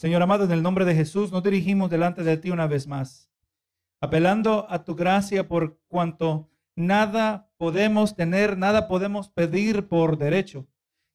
[0.00, 3.30] Señor amado, en el nombre de Jesús nos dirigimos delante de ti una vez más,
[4.00, 10.66] apelando a tu gracia por cuanto nada podemos tener, nada podemos pedir por derecho,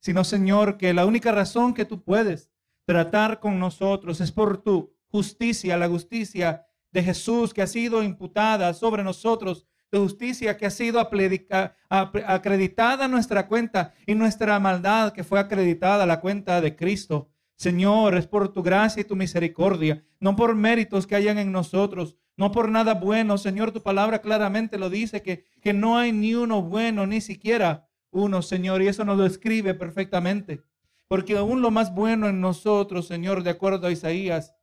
[0.02, 2.52] sino Señor, que la única razón que tú puedes
[2.86, 8.72] tratar con nosotros es por tu justicia, la justicia de Jesús que ha sido imputada
[8.76, 15.24] sobre nosotros, de justicia que ha sido acreditada a nuestra cuenta y nuestra maldad que
[15.24, 17.32] fue acreditada a la cuenta de Cristo.
[17.56, 22.18] Señor, es por tu gracia y tu misericordia, no por méritos que hayan en nosotros,
[22.36, 23.38] no por nada bueno.
[23.38, 27.88] Señor, tu palabra claramente lo dice, que, que no hay ni uno bueno, ni siquiera
[28.12, 30.64] uno, Señor, y eso nos lo describe perfectamente.
[31.08, 34.54] Porque aún lo más bueno en nosotros, Señor, de acuerdo a Isaías,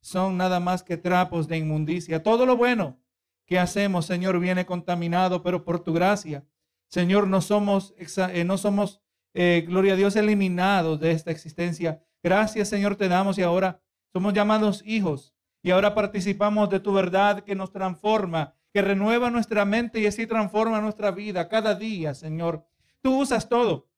[0.00, 2.22] son nada más que trapos de inmundicia.
[2.22, 3.00] Todo lo bueno
[3.46, 6.44] que hacemos, Señor, viene contaminado, pero por tu gracia,
[6.88, 9.00] Señor, no somos, eh, no somos,
[9.34, 12.02] eh, gloria a Dios, eliminados de esta existencia.
[12.26, 13.80] Gracias, Señor, te damos y ahora
[14.12, 19.64] somos llamados hijos y ahora participamos de tu verdad que nos transforma, que renueva nuestra
[19.64, 22.66] mente y así transforma nuestra vida cada día, Señor.
[23.00, 23.88] Tú usas todo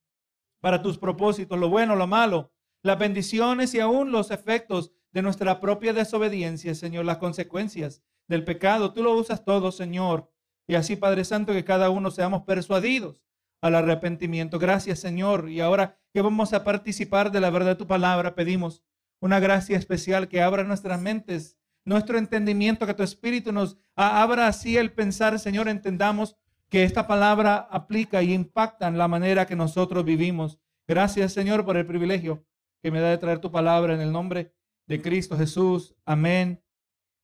[0.60, 5.58] para tus propósitos, lo bueno, lo malo, las bendiciones y aún los efectos de nuestra
[5.58, 8.92] propia desobediencia, Señor, las consecuencias del pecado.
[8.92, 10.30] Tú lo usas todo, Señor.
[10.66, 13.22] Y así, Padre Santo, que cada uno seamos persuadidos
[13.60, 14.58] al arrepentimiento.
[14.58, 15.48] Gracias, Señor.
[15.48, 18.82] Y ahora que vamos a participar de la verdad de tu palabra, pedimos
[19.20, 24.76] una gracia especial que abra nuestras mentes, nuestro entendimiento, que tu Espíritu nos abra así
[24.76, 26.36] el pensar, Señor, entendamos
[26.68, 30.58] que esta palabra aplica y impacta en la manera que nosotros vivimos.
[30.86, 32.44] Gracias, Señor, por el privilegio
[32.82, 34.52] que me da de traer tu palabra en el nombre
[34.86, 35.94] de Cristo Jesús.
[36.04, 36.62] Amén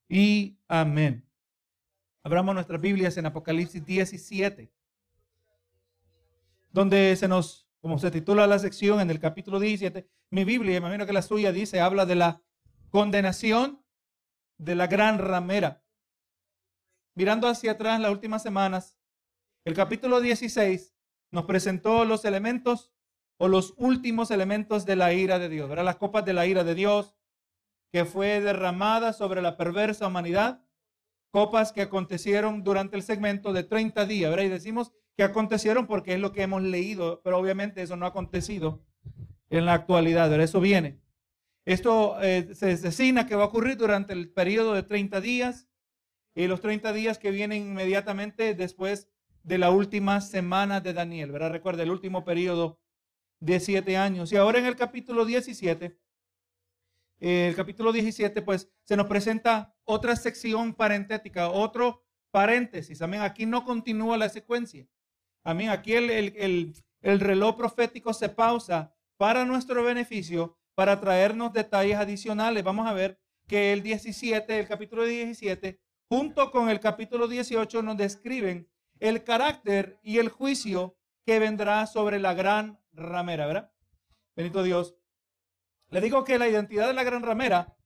[0.08, 1.28] y amén.
[2.22, 4.72] Abramos nuestras Biblias en Apocalipsis 17,
[6.74, 11.06] donde se nos, como se titula la sección en el capítulo 17, mi Biblia, imagino
[11.06, 12.42] que la suya dice, habla de la
[12.90, 13.86] condenación
[14.58, 15.84] de la gran ramera.
[17.14, 18.98] Mirando hacia atrás las últimas semanas,
[19.64, 20.96] el capítulo 16
[21.30, 22.92] nos presentó los elementos
[23.38, 25.84] o los últimos elementos de la ira de Dios, ¿verdad?
[25.84, 27.14] Las copas de la ira de Dios,
[27.92, 30.66] que fue derramada sobre la perversa humanidad,
[31.30, 34.46] copas que acontecieron durante el segmento de 30 días, ¿verdad?
[34.46, 38.10] Y decimos que acontecieron porque es lo que hemos leído, pero obviamente eso no ha
[38.10, 38.84] acontecido
[39.50, 40.44] en la actualidad, ¿verdad?
[40.44, 41.00] Eso viene.
[41.64, 45.68] Esto eh, se designa que va a ocurrir durante el periodo de 30 días
[46.34, 49.08] y los 30 días que vienen inmediatamente después
[49.42, 51.50] de la última semana de Daniel, ¿verdad?
[51.50, 52.80] Recuerda, el último periodo
[53.40, 54.32] de siete años.
[54.32, 55.98] Y ahora en el capítulo 17
[57.20, 63.00] el capítulo 17, pues se nos presenta otra sección parentética, otro paréntesis.
[63.00, 63.22] Amén.
[63.22, 64.86] Aquí no continúa la secuencia.
[65.44, 65.68] Amén.
[65.68, 72.64] Aquí el, el, el, reloj profético se pausa para nuestro beneficio, para traernos detalles adicionales.
[72.64, 75.78] Vamos a ver que el 17, el capítulo 17,
[76.08, 80.96] junto con el capítulo 18, nos describen el carácter y el juicio
[81.26, 83.70] que vendrá sobre la gran ramera, ¿verdad?
[84.34, 84.96] Bendito Dios.
[85.90, 87.76] Le digo que la identidad de la gran ramera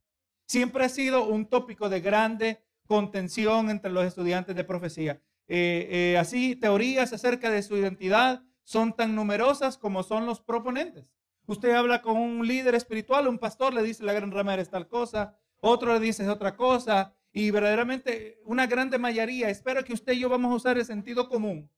[0.47, 5.21] siempre ha sido un tópico de grande contención entre los estudiantes de profecía.
[5.49, 11.15] Eh, eh, así, teorías acerca de su identidad son tan numerosas como son los proponentes.
[11.47, 14.87] Usted habla con un líder espiritual, un pastor le dice la gran ramera es tal
[14.87, 20.21] cosa, otro le dice otra cosa, y verdaderamente una grande mayoría, espero que usted y
[20.21, 21.71] yo vamos a usar el sentido común.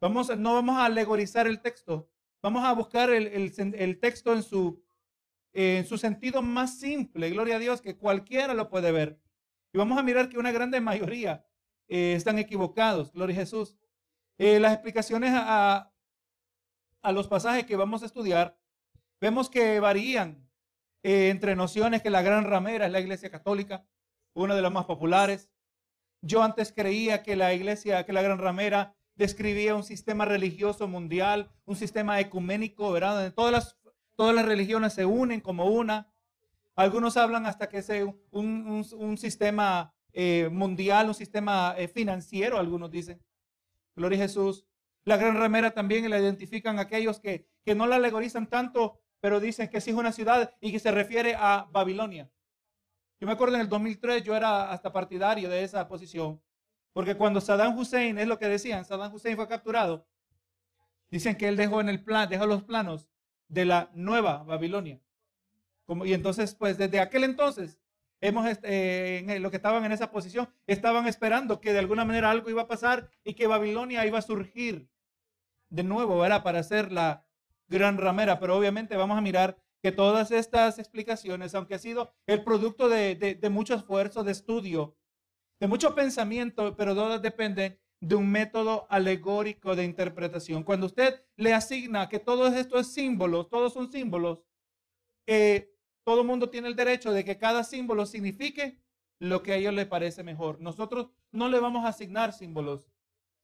[0.00, 2.10] Vamos, no vamos a alegorizar el texto,
[2.42, 4.84] vamos a buscar el, el texto en su
[5.54, 9.20] en su sentido más simple, gloria a Dios, que cualquiera lo puede ver.
[9.72, 11.46] Y vamos a mirar que una grande mayoría
[11.88, 13.76] eh, están equivocados, gloria a Jesús.
[14.38, 15.92] Eh, las explicaciones a,
[17.02, 18.58] a, los pasajes que vamos a estudiar,
[19.20, 20.48] vemos que varían
[21.02, 23.86] eh, entre nociones que la gran ramera es la iglesia católica,
[24.32, 25.50] una de las más populares.
[26.20, 31.52] Yo antes creía que la iglesia, que la gran ramera describía un sistema religioso mundial,
[31.64, 33.14] un sistema ecuménico, ¿verdad?
[33.14, 33.76] Donde todas las
[34.16, 36.12] Todas las religiones se unen como una.
[36.76, 43.20] Algunos hablan hasta que sea un, sistema eh, mundial, un sistema eh, financiero, algunos dicen.
[43.96, 44.64] Gloria Jesús.
[45.04, 49.68] La gran ramera también la identifican aquellos que, que no la alegorizan tanto, pero dicen
[49.68, 52.30] que sí es una ciudad y que se refiere a Babilonia.
[53.20, 56.40] Yo me acuerdo en el 2003, yo era hasta partidario de esa posición,
[56.92, 60.06] porque cuando Saddam Hussein, es lo que decían, Saddam Hussein fue capturado,
[61.10, 63.08] dicen que él dejó en el plan, dejó los planos
[63.48, 65.00] de la nueva Babilonia.
[65.84, 67.78] Como, y entonces, pues desde aquel entonces,
[68.24, 72.30] hemos, este, en lo que estaban en esa posición, estaban esperando que de alguna manera
[72.30, 74.88] algo iba a pasar y que Babilonia iba a surgir
[75.68, 76.42] de nuevo, ¿verdad?
[76.42, 77.26] Para ser la
[77.68, 78.40] gran ramera.
[78.40, 83.14] Pero obviamente vamos a mirar que todas estas explicaciones, aunque ha sido el producto de,
[83.14, 84.96] de mucho esfuerzo, de estudio,
[85.60, 90.62] de mucho pensamiento, pero todas dependen de un método alegórico de interpretación.
[90.62, 94.40] Cuando usted le asigna que todo esto es símbolos, todos son símbolos,
[95.26, 95.73] eh,
[96.04, 98.78] todo el mundo tiene el derecho de que cada símbolo signifique
[99.18, 100.60] lo que a ellos les parece mejor.
[100.60, 102.90] Nosotros no le vamos a asignar símbolos.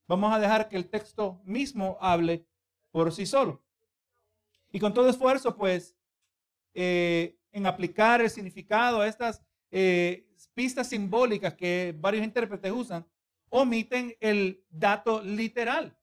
[0.07, 2.47] Vamos a dejar que el texto mismo hable
[2.91, 3.63] por sí solo.
[4.73, 5.97] Y con todo esfuerzo, pues,
[6.75, 13.07] eh, en aplicar el significado a estas eh, pistas simbólicas que varios intérpretes usan,
[13.49, 15.97] omiten el dato literal,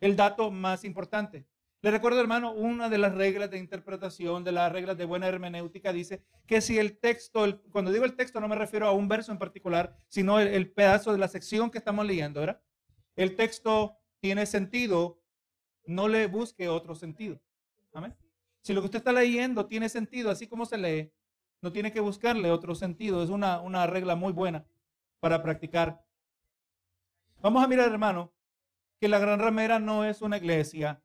[0.00, 1.46] el dato más importante.
[1.82, 5.92] Le recuerdo, hermano, una de las reglas de interpretación, de las reglas de buena hermenéutica,
[5.92, 9.32] dice que si el texto, cuando digo el texto no me refiero a un verso
[9.32, 12.62] en particular, sino el, pedazo de la sección que estamos leyendo, ¿verdad?
[13.16, 15.20] El texto tiene sentido,
[15.84, 17.40] no le busque otro sentido.
[17.92, 18.14] Amén.
[18.62, 21.12] Si lo que usted está leyendo tiene sentido, así como se lee,
[21.60, 23.22] no tiene que buscarle otro sentido.
[23.24, 24.64] Es una, una regla muy buena
[25.20, 26.04] para practicar
[27.42, 28.32] Vamos a mirar, hermano,
[29.00, 31.02] que la gran ramera no es una iglesia,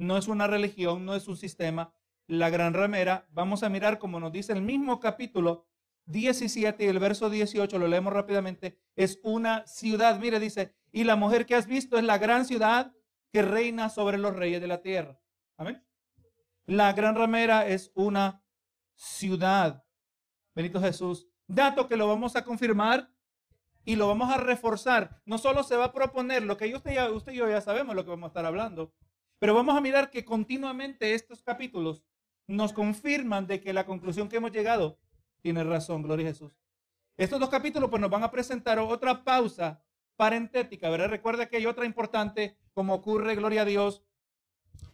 [0.00, 1.92] no es una religión, no es un sistema.
[2.26, 5.66] La gran ramera, vamos a mirar como nos dice el mismo capítulo
[6.06, 10.18] 17 y el verso 18, lo leemos rápidamente, es una ciudad.
[10.18, 12.92] Mire, dice, y la mujer que has visto es la gran ciudad
[13.30, 15.20] que reina sobre los reyes de la tierra.
[15.58, 15.84] Amén.
[16.64, 18.42] La gran ramera es una
[18.94, 19.84] ciudad.
[20.54, 21.28] Benito Jesús.
[21.46, 23.12] Dato que lo vamos a confirmar
[23.84, 25.20] y lo vamos a reforzar.
[25.26, 27.94] No solo se va a proponer lo que usted, ya, usted y yo ya sabemos
[27.94, 28.94] lo que vamos a estar hablando,
[29.40, 32.04] pero vamos a mirar que continuamente estos capítulos
[32.46, 34.98] nos confirman de que la conclusión que hemos llegado
[35.40, 36.52] tiene razón, gloria a Jesús.
[37.16, 39.82] Estos dos capítulos pues nos van a presentar otra pausa
[40.16, 41.08] parentética, ¿verdad?
[41.08, 44.02] Recuerda que hay otra importante, como ocurre, gloria a Dios,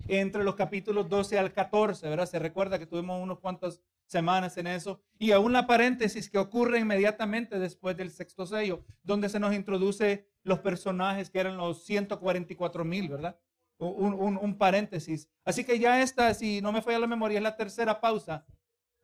[0.07, 2.27] entre los capítulos 12 al 14, ¿verdad?
[2.27, 5.01] Se recuerda que tuvimos unos cuantos semanas en eso.
[5.19, 10.29] Y aún la paréntesis que ocurre inmediatamente después del sexto sello, donde se nos introduce
[10.45, 13.37] los personajes que eran los 144 mil, ¿verdad?
[13.79, 15.29] Un, un, paréntesis.
[15.45, 18.47] Así que ya esta, si no me falla la memoria, es la tercera pausa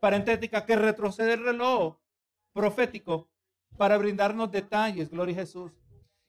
[0.01, 1.99] parentética que retrocede el reloj
[2.53, 3.31] profético
[3.77, 5.79] para brindarnos detalles, gloria a Jesús.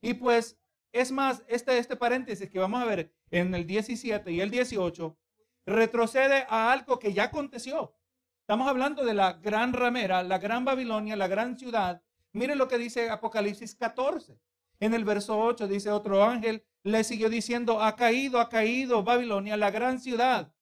[0.01, 0.59] Y pues,
[0.91, 5.17] es más, este, este paréntesis que vamos a ver en el 17 y el 18,
[5.65, 7.95] retrocede a algo que ya aconteció.
[8.41, 12.03] Estamos hablando de la gran ramera, la gran Babilonia, la gran ciudad.
[12.33, 14.37] Miren lo que dice Apocalipsis 14.
[14.83, 19.55] En el verso 8 dice otro ángel, le siguió diciendo, ha caído, ha caído Babilonia,
[19.55, 20.53] la gran ciudad,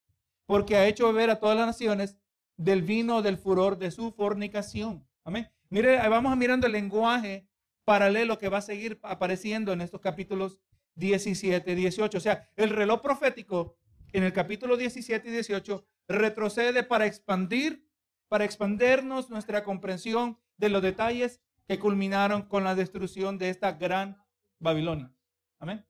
[0.45, 2.19] porque ha hecho beber a todas las naciones
[2.55, 5.07] del vino del furor de su fornicación.
[5.23, 5.49] Amén.
[5.69, 7.47] Mire, vamos mirando el lenguaje
[7.83, 10.59] paralelo que va a seguir apareciendo en estos capítulos
[10.93, 12.15] 17, 18.
[12.15, 13.75] O sea, el reloj profético
[14.13, 17.87] en el capítulo 17 y 18 retrocede para expandir,
[18.27, 24.21] para expandernos nuestra comprensión de los detalles que culminaron con la destrucción de esta gran
[24.59, 25.13] Babilonia.
[25.59, 25.85] Amén.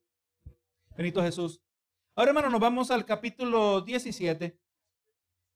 [0.95, 1.61] Benito Jesús.
[2.15, 4.59] Ahora, hermano, nos vamos al capítulo 17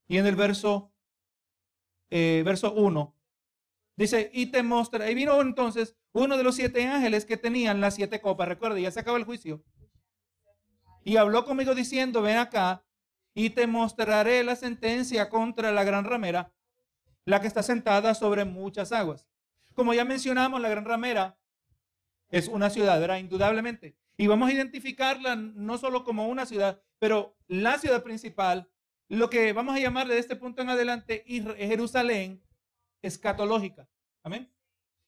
[0.07, 0.93] y en el verso,
[2.09, 3.15] eh, verso 1.
[3.97, 5.11] Dice, y te mostraré.
[5.11, 8.47] Y vino entonces uno de los siete ángeles que tenían las siete copas.
[8.47, 9.63] Recuerda, ya se acaba el juicio.
[11.03, 12.85] Y habló conmigo diciendo, ven acá
[13.33, 16.53] y te mostraré la sentencia contra la gran ramera,
[17.25, 19.27] la que está sentada sobre muchas aguas.
[19.75, 21.37] Como ya mencionamos, la gran ramera
[22.29, 23.17] es una ciudad, ¿verdad?
[23.17, 23.97] Indudablemente.
[24.17, 28.71] Y vamos a identificarla no solo como una ciudad, pero la ciudad principal,
[29.09, 32.41] lo que vamos a llamarle de este punto en adelante Jerusalén
[33.01, 33.89] escatológica.
[34.23, 34.51] Amén.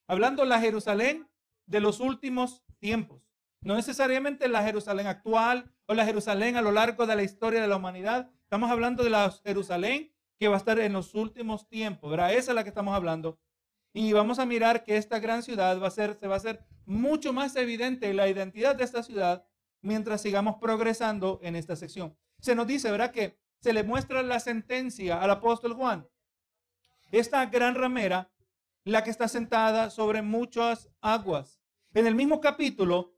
[0.07, 1.29] Hablando la Jerusalén
[1.65, 3.23] de los últimos tiempos.
[3.61, 7.67] No necesariamente la Jerusalén actual o la Jerusalén a lo largo de la historia de
[7.67, 8.29] la humanidad.
[8.43, 12.33] Estamos hablando de la Jerusalén que va a estar en los últimos tiempos, ¿verdad?
[12.33, 13.39] Esa es la que estamos hablando.
[13.99, 16.63] Y vamos a mirar que esta gran ciudad va a ser, se va a hacer
[16.85, 19.43] mucho más evidente la identidad de esta ciudad
[19.81, 22.15] mientras sigamos progresando en esta sección.
[22.39, 23.09] Se nos dice, ¿verdad?
[23.09, 26.07] Que se le muestra la sentencia al apóstol Juan.
[27.11, 28.31] Esta gran ramera,
[28.83, 31.59] la que está sentada sobre muchas aguas.
[31.95, 33.15] En el mismo capítulo,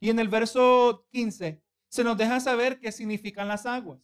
[0.00, 4.00] y en el verso 15 se nos deja saber qué significan las aguas.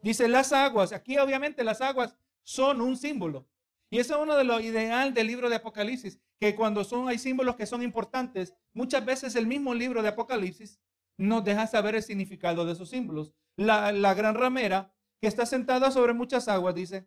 [0.00, 3.48] Dice las aguas, aquí obviamente las aguas son un símbolo.
[3.94, 7.16] Y eso es uno de los ideal del libro de Apocalipsis, que cuando son, hay
[7.16, 10.80] símbolos que son importantes, muchas veces el mismo libro de Apocalipsis
[11.16, 13.32] nos deja saber el significado de esos símbolos.
[13.54, 17.06] La, la gran ramera que está sentada sobre muchas aguas, dice,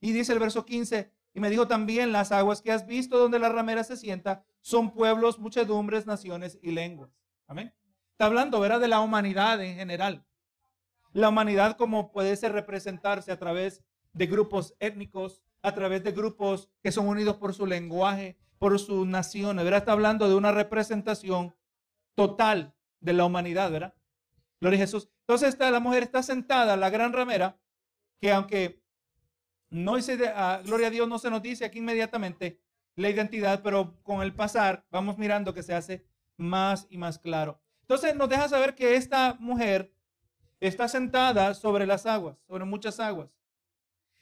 [0.00, 3.40] y dice el verso 15, y me dijo también, las aguas que has visto donde
[3.40, 7.10] la ramera se sienta son pueblos, muchedumbres, naciones y lenguas.
[7.48, 7.74] Amén.
[8.12, 8.78] Está hablando, ¿verdad?
[8.78, 10.24] De la humanidad en general.
[11.10, 16.70] La humanidad como puede ser representarse a través de grupos étnicos, a través de grupos
[16.82, 19.56] que son unidos por su lenguaje, por su nación.
[19.56, 19.78] ¿verdad?
[19.78, 21.54] Está hablando de una representación
[22.14, 23.94] total de la humanidad, ¿verdad?
[24.60, 25.08] Gloria a Jesús.
[25.20, 27.58] Entonces está, la mujer está sentada, la gran ramera,
[28.20, 28.82] que aunque
[29.70, 32.60] no dice, ah, gloria a Dios, no se nos dice aquí inmediatamente
[32.96, 36.04] la identidad, pero con el pasar vamos mirando que se hace
[36.36, 37.60] más y más claro.
[37.82, 39.94] Entonces nos deja saber que esta mujer
[40.60, 43.30] está sentada sobre las aguas, sobre muchas aguas.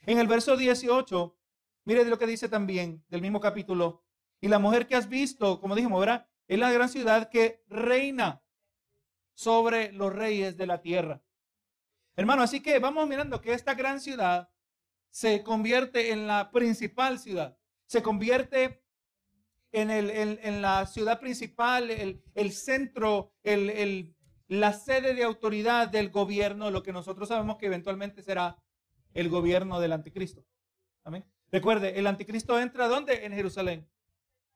[0.07, 1.37] En el verso 18,
[1.83, 4.05] mire lo que dice también del mismo capítulo.
[4.39, 6.29] Y la mujer que has visto, como dijimos, ¿verdad?
[6.47, 8.41] Es la gran ciudad que reina
[9.33, 11.21] sobre los reyes de la tierra.
[12.15, 14.49] Hermano, así que vamos mirando que esta gran ciudad
[15.09, 17.57] se convierte en la principal ciudad.
[17.85, 18.81] Se convierte
[19.73, 24.15] en, el, en, la ciudad principal, el, el centro, el,
[24.47, 28.57] la sede de autoridad del gobierno, lo que nosotros sabemos que eventualmente será
[29.13, 30.45] el gobierno del anticristo.
[31.03, 31.25] Amén.
[31.51, 33.25] Recuerde, el anticristo entra ¿dónde?
[33.25, 33.89] En Jerusalén.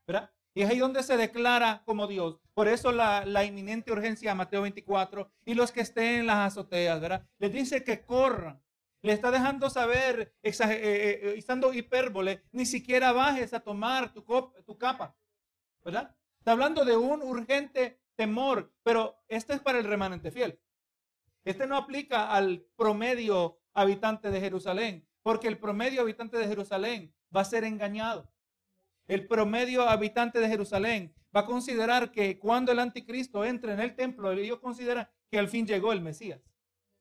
[0.05, 0.31] ¿Verdad?
[0.53, 2.39] Y es ahí donde se declara como Dios.
[2.53, 6.51] Por eso la, la inminente urgencia a Mateo 24 y los que estén en las
[6.51, 7.25] azoteas, ¿verdad?
[7.39, 8.62] Les dice que corran.
[9.03, 14.24] Le está dejando saber, eh, eh, estando hipérbole, ni siquiera bajes a tomar tu,
[14.63, 15.15] tu capa,
[15.84, 16.15] ¿verdad?
[16.38, 20.60] Está hablando de un urgente temor, pero este es para el remanente fiel.
[21.43, 27.42] Este no aplica al promedio habitante de Jerusalén, porque el promedio habitante de Jerusalén va
[27.42, 28.32] a ser engañado.
[29.08, 33.96] El promedio habitante de Jerusalén va a considerar que cuando el anticristo entre en el
[33.96, 36.42] templo, ellos consideran que al fin llegó el Mesías.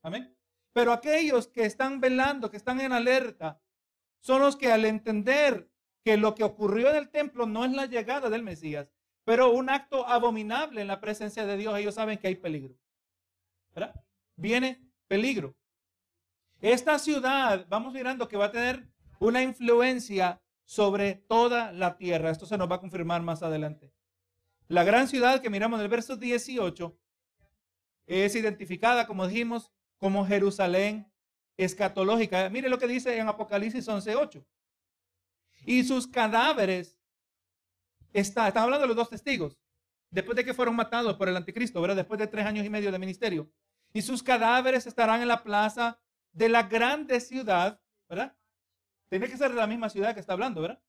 [0.03, 0.37] Amén.
[0.73, 3.61] Pero aquellos que están velando, que están en alerta,
[4.21, 5.69] son los que al entender
[6.05, 8.89] que lo que ocurrió en el templo no es la llegada del Mesías,
[9.25, 12.75] pero un acto abominable en la presencia de Dios, ellos saben que hay peligro.
[13.75, 13.95] ¿Verdad?
[14.37, 15.55] Viene peligro.
[16.61, 18.87] Esta ciudad, vamos mirando que va a tener
[19.19, 22.31] una influencia sobre toda la tierra.
[22.31, 23.95] Esto se nos va a confirmar más adelante.
[24.69, 26.97] La gran ciudad que miramos en el verso 18
[28.07, 31.11] es identificada, como dijimos, como Jerusalén
[31.57, 32.49] escatológica.
[32.50, 34.45] Mire lo que dice en Apocalipsis 11:8.
[35.64, 36.99] Y sus cadáveres,
[38.12, 39.59] está, están hablando de los dos testigos,
[40.11, 41.97] después de que fueron matados por el anticristo, ¿verdad?
[41.97, 43.50] Después de tres años y medio de ministerio.
[43.93, 45.99] Y sus cadáveres estarán en la plaza
[46.33, 48.37] de la grande ciudad, ¿verdad?
[49.09, 50.81] Tiene que ser de la misma ciudad que está hablando, ¿verdad?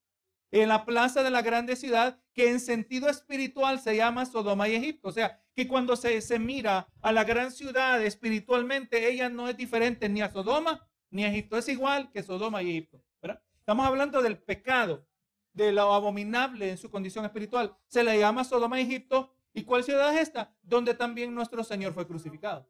[0.51, 4.75] En la plaza de la grande ciudad, que en sentido espiritual se llama Sodoma y
[4.75, 5.07] Egipto.
[5.07, 9.57] O sea, que cuando se, se mira a la gran ciudad espiritualmente, ella no es
[9.57, 11.57] diferente ni a Sodoma ni a Egipto.
[11.57, 13.41] Es igual que Sodoma y Egipto, ¿verdad?
[13.60, 15.07] Estamos hablando del pecado,
[15.53, 17.75] de lo abominable en su condición espiritual.
[17.88, 19.33] Se le llama Sodoma y Egipto.
[19.53, 20.53] ¿Y cuál ciudad es esta?
[20.62, 22.67] Donde también nuestro Señor fue crucificado.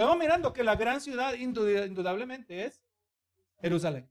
[0.00, 2.82] Estamos mirando que la gran ciudad indudablemente es
[3.60, 4.10] Jerusalén.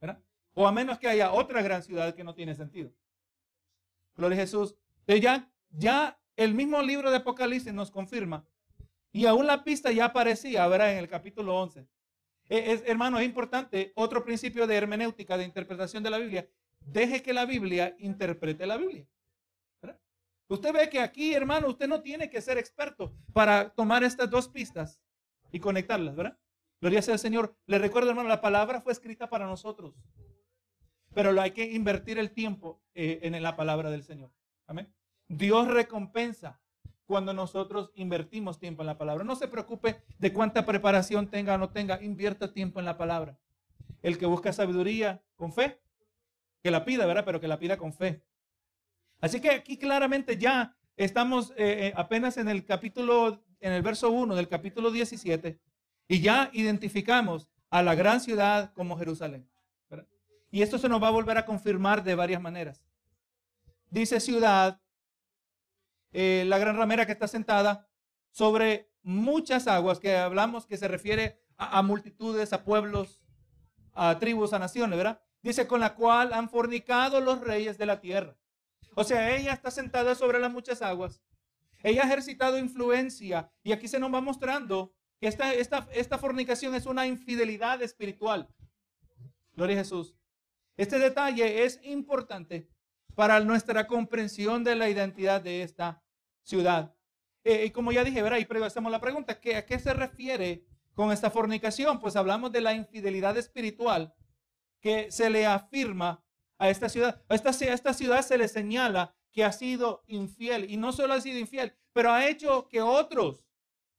[0.00, 0.20] ¿verdad?
[0.54, 2.90] O a menos que haya otra gran ciudad que no tiene sentido.
[4.16, 4.74] Gloria a Jesús.
[5.06, 8.48] ya, ya el mismo libro de Apocalipsis nos confirma.
[9.12, 10.90] Y aún la pista ya aparecía, ¿verdad?
[10.90, 11.86] En el capítulo 11.
[12.48, 16.48] E, es, hermano, es importante otro principio de hermenéutica, de interpretación de la Biblia.
[16.80, 19.06] Deje que la Biblia interprete la Biblia.
[20.48, 24.48] Usted ve que aquí, hermano, usted no tiene que ser experto para tomar estas dos
[24.48, 25.00] pistas
[25.50, 26.38] y conectarlas, ¿verdad?
[26.80, 27.56] Gloria sea al Señor.
[27.66, 29.94] Le recuerdo, hermano, la palabra fue escrita para nosotros.
[31.14, 34.30] Pero lo hay que invertir el tiempo eh, en la palabra del Señor.
[34.66, 34.92] Amén.
[35.28, 36.60] Dios recompensa
[37.06, 39.24] cuando nosotros invertimos tiempo en la palabra.
[39.24, 43.38] No se preocupe de cuánta preparación tenga o no tenga, invierta tiempo en la palabra.
[44.02, 45.80] El que busca sabiduría con fe,
[46.62, 47.24] que la pida, ¿verdad?
[47.24, 48.22] Pero que la pida con fe.
[49.20, 54.10] Así que aquí claramente ya estamos eh, eh, apenas en el capítulo, en el verso
[54.10, 55.58] 1 del capítulo 17.
[56.08, 59.48] Y ya identificamos a la gran ciudad como Jerusalén.
[60.50, 62.82] Y esto se nos va a volver a confirmar de varias maneras.
[63.90, 64.80] Dice ciudad,
[66.12, 67.88] eh, la gran ramera que está sentada
[68.30, 73.20] sobre muchas aguas, que hablamos que se refiere a, a multitudes, a pueblos,
[73.92, 75.20] a tribus, a naciones, ¿verdad?
[75.42, 78.36] Dice, con la cual han fornicado los reyes de la tierra.
[78.98, 81.22] O sea, ella está sentada sobre las muchas aguas.
[81.82, 86.74] Ella ha ejercitado influencia y aquí se nos va mostrando que esta, esta, esta fornicación
[86.74, 88.48] es una infidelidad espiritual.
[89.52, 90.16] Gloria a Jesús.
[90.78, 92.70] Este detalle es importante
[93.14, 96.02] para nuestra comprensión de la identidad de esta
[96.42, 96.94] ciudad.
[97.44, 100.64] Eh, y como ya dije, verá, y hacemos la pregunta, ¿qué, ¿a qué se refiere
[100.94, 102.00] con esta fornicación?
[102.00, 104.14] Pues hablamos de la infidelidad espiritual
[104.80, 106.25] que se le afirma
[106.58, 107.22] a esta ciudad.
[107.28, 111.14] A esta, a esta ciudad se le señala que ha sido infiel y no solo
[111.14, 113.44] ha sido infiel, pero ha hecho que otros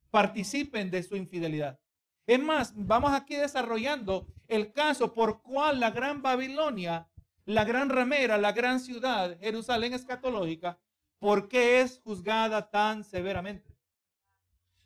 [0.10, 1.80] participen de su infidelidad.
[2.26, 7.08] Es más, vamos aquí desarrollando el caso por cual la gran Babilonia,
[7.46, 10.80] la gran ramera, la gran ciudad, Jerusalén escatológica,
[11.20, 13.78] ¿por qué es juzgada tan severamente?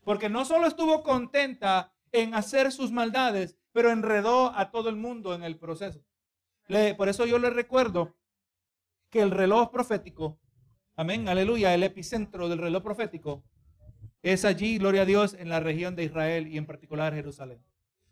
[0.04, 5.34] Porque no solo estuvo contenta en hacer sus maldades, pero enredó a todo el mundo
[5.34, 6.04] en el proceso.
[6.98, 8.16] Por eso yo le recuerdo
[9.10, 10.40] que el reloj profético,
[10.96, 13.44] amén, aleluya, el epicentro del reloj profético
[14.22, 17.62] es allí, gloria a Dios, en la región de Israel y en particular Jerusalén.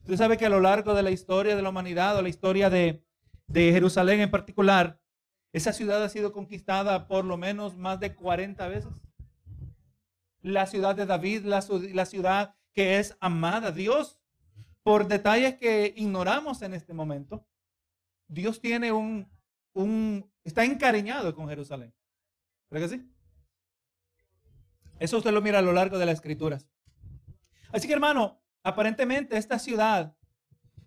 [0.01, 2.69] Usted sabe que a lo largo de la historia de la humanidad o la historia
[2.69, 3.03] de,
[3.47, 4.99] de Jerusalén en particular,
[5.53, 8.91] esa ciudad ha sido conquistada por lo menos más de 40 veces.
[10.41, 11.63] La ciudad de David, la,
[11.93, 13.71] la ciudad que es amada.
[13.71, 14.19] Dios,
[14.83, 17.45] por detalles que ignoramos en este momento,
[18.29, 19.27] Dios tiene un,
[19.73, 21.93] un está encariñado con Jerusalén.
[22.69, 23.11] ¿Verdad que sí?
[24.99, 26.67] Eso usted lo mira a lo largo de las escrituras.
[27.71, 30.15] Así que hermano, aparentemente esta ciudad,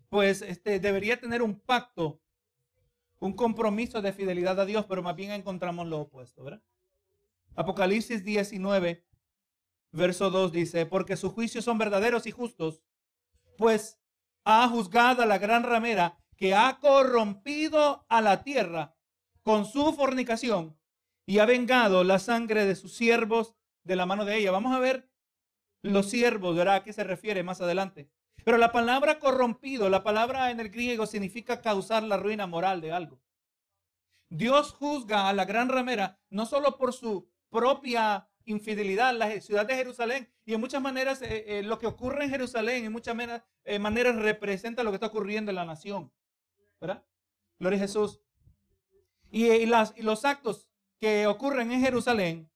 [0.09, 2.23] pues este, debería tener un pacto,
[3.19, 6.63] un compromiso de fidelidad a Dios, pero más bien encontramos lo opuesto, ¿verdad?
[7.55, 9.05] Apocalipsis 19,
[9.91, 12.83] verso 2 dice, porque sus juicios son verdaderos y justos,
[13.57, 13.99] pues
[14.45, 18.97] ha juzgado a la gran ramera que ha corrompido a la tierra
[19.45, 20.77] con su fornicación
[21.25, 24.51] y ha vengado la sangre de sus siervos de la mano de ella.
[24.51, 25.09] Vamos a ver
[25.83, 26.75] los siervos, ¿verdad?
[26.75, 28.11] ¿A qué se refiere más adelante?
[28.45, 32.91] Pero la palabra corrompido, la palabra en el griego significa causar la ruina moral de
[32.91, 33.23] algo.
[34.29, 39.77] Dios juzga a la gran ramera no solo por su propia infidelidad, la ciudad de
[39.77, 43.17] Jerusalén, y en muchas maneras eh, eh, lo que ocurre en Jerusalén, en muchas
[43.65, 46.11] eh, maneras representa lo que está ocurriendo en la nación.
[46.83, 47.03] ¿Verdad?
[47.59, 48.21] Gloria a Jesús.
[49.31, 52.53] Y, las, y los actos que ocurren en Jerusalén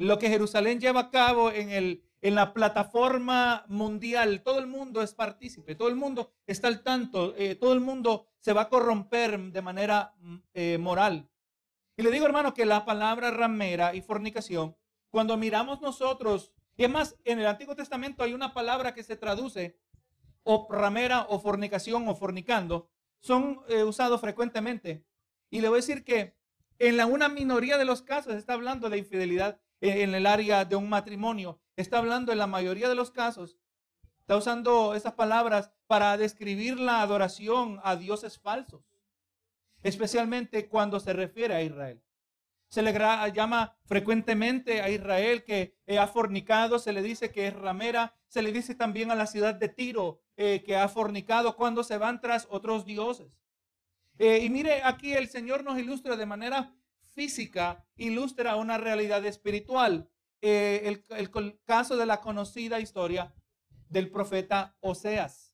[0.00, 5.02] lo que Jerusalén lleva a cabo en, el, en la plataforma mundial, todo el mundo
[5.02, 8.68] es partícipe, todo el mundo está al tanto, eh, todo el mundo se va a
[8.70, 11.28] corromper de manera mm, eh, moral.
[11.98, 14.74] Y le digo, hermano, que la palabra ramera y fornicación,
[15.10, 19.16] cuando miramos nosotros, y es más, en el Antiguo Testamento hay una palabra que se
[19.16, 19.78] traduce
[20.44, 22.88] o ramera o fornicación o fornicando,
[23.20, 25.04] son eh, usados frecuentemente.
[25.50, 26.34] Y le voy a decir que
[26.78, 30.76] en la, una minoría de los casos está hablando de infidelidad en el área de
[30.76, 31.60] un matrimonio.
[31.76, 33.58] Está hablando en la mayoría de los casos,
[34.20, 38.84] está usando esas palabras para describir la adoración a dioses falsos,
[39.82, 42.02] especialmente cuando se refiere a Israel.
[42.68, 42.92] Se le
[43.32, 48.52] llama frecuentemente a Israel que ha fornicado, se le dice que es ramera, se le
[48.52, 52.46] dice también a la ciudad de Tiro eh, que ha fornicado cuando se van tras
[52.48, 53.36] otros dioses.
[54.18, 56.72] Eh, y mire, aquí el Señor nos ilustra de manera
[57.12, 60.08] física ilustra una realidad espiritual.
[60.42, 63.34] Eh, el, caso de la conocida historia
[63.88, 65.52] del profeta Oseas.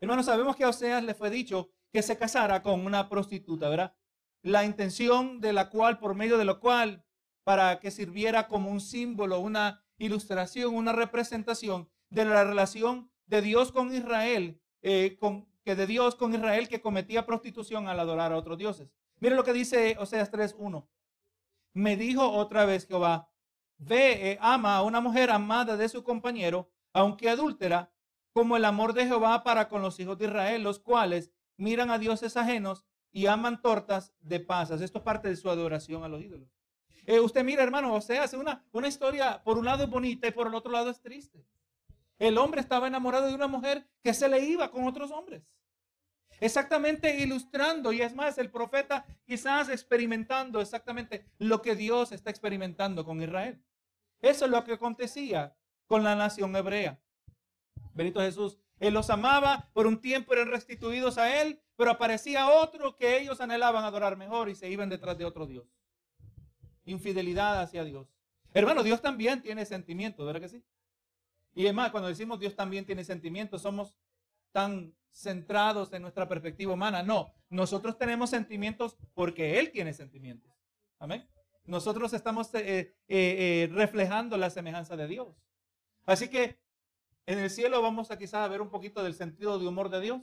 [0.00, 3.94] Hermanos, sabemos que a Oseas le fue dicho que se casara con una prostituta, ¿verdad?
[4.42, 7.04] La intención de la cual, por medio de lo cual,
[7.44, 13.72] para que sirviera como un símbolo, una ilustración, una representación de la relación de Dios
[13.72, 15.18] con Israel, eh,
[15.64, 18.90] que de Dios con Israel que cometía prostitución al adorar a otros dioses.
[19.20, 20.86] Mire lo que dice Oseas 3.1.
[21.74, 23.30] Me dijo otra vez Jehová,
[23.78, 27.92] ve, eh, ama a una mujer amada de su compañero, aunque adúltera,
[28.32, 31.98] como el amor de Jehová para con los hijos de Israel, los cuales miran a
[31.98, 34.80] dioses ajenos y aman tortas de pasas.
[34.80, 36.48] Esto es parte de su adoración a los ídolos.
[37.04, 40.46] Eh, usted mira, hermano, Oseas, una, una historia, por un lado es bonita y por
[40.46, 41.44] el otro lado es triste.
[42.18, 45.42] El hombre estaba enamorado de una mujer que se le iba con otros hombres.
[46.40, 53.04] Exactamente ilustrando, y es más, el profeta quizás experimentando exactamente lo que Dios está experimentando
[53.04, 53.62] con Israel.
[54.20, 57.00] Eso es lo que acontecía con la nación hebrea.
[57.94, 62.96] Benito Jesús, Él los amaba, por un tiempo eran restituidos a Él, pero aparecía otro
[62.96, 65.66] que ellos anhelaban adorar mejor y se iban detrás de otro Dios.
[66.84, 68.08] Infidelidad hacia Dios.
[68.54, 70.64] Hermano, Dios también tiene sentimientos, ¿verdad que sí?
[71.54, 73.94] Y es más, cuando decimos Dios también tiene sentimientos, somos
[74.52, 77.02] tan centrados en nuestra perspectiva humana.
[77.02, 80.52] No, nosotros tenemos sentimientos porque Él tiene sentimientos.
[80.98, 81.28] Amén.
[81.64, 85.28] Nosotros estamos eh, eh, eh, reflejando la semejanza de Dios.
[86.04, 86.58] Así que
[87.26, 90.22] en el cielo vamos a quizás ver un poquito del sentido de humor de Dios.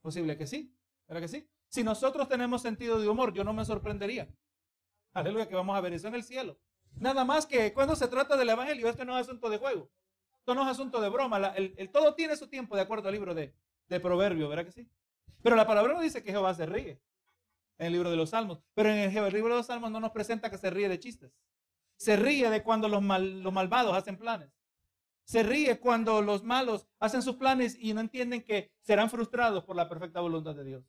[0.00, 0.74] Posible que sí,
[1.06, 1.48] ¿verdad que sí?
[1.68, 4.28] Si nosotros tenemos sentido de humor, yo no me sorprendería.
[5.12, 6.58] Aleluya, que vamos a ver eso en el cielo.
[6.96, 9.90] Nada más que cuando se trata del Evangelio, esto no es asunto de juego.
[10.38, 11.38] Esto no es asunto de broma.
[11.56, 13.54] el, todo tiene su tiempo de acuerdo al libro de,
[13.88, 14.88] de Proverbio, ¿verdad que sí?
[15.42, 17.00] Pero la palabra no dice que Jehová se ríe
[17.78, 18.62] en el libro de los Salmos.
[18.74, 21.32] Pero en el, libro de los Salmos no nos presenta que se ríe de chistes.
[21.96, 24.50] Se ríe de cuando los, los malvados hacen planes.
[25.24, 29.76] se ríe cuando los malos hacen sus planes y no entienden que serán frustrados por
[29.76, 30.84] la perfecta voluntad de Dios.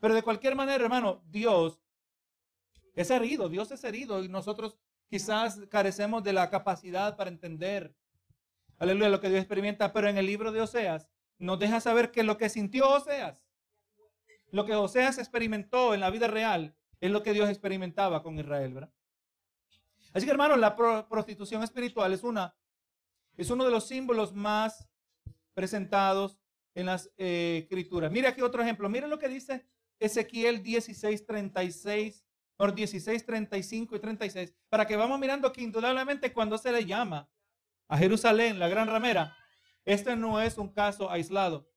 [0.00, 1.80] Pero de cualquier manera, hermano, Dios
[2.94, 4.76] es herido, Dios es herido y nosotros
[5.08, 7.94] quizás carecemos de la capacidad para entender,
[8.78, 12.22] aleluya, lo que Dios experimenta, pero en el libro de Oseas nos deja saber que
[12.22, 13.44] lo que sintió Oseas,
[14.50, 18.72] lo que Oseas experimentó en la vida real, es lo que Dios experimentaba con Israel,
[18.72, 18.92] ¿verdad?
[20.12, 20.76] Así que hermano, la
[21.08, 22.54] prostitución espiritual es una,
[23.36, 24.88] es uno de los símbolos más
[25.54, 26.38] presentados
[26.74, 28.10] en las eh, escrituras.
[28.12, 28.88] Mira aquí otro ejemplo.
[28.88, 29.66] Miren lo que dice
[29.98, 32.23] Ezequiel 16, 36,
[32.56, 37.28] o 16, 35 y 36, para que vamos mirando que indudablemente cuando se le llama
[37.88, 39.36] a Jerusalén la gran ramera,
[39.84, 41.68] este no es un caso aislado.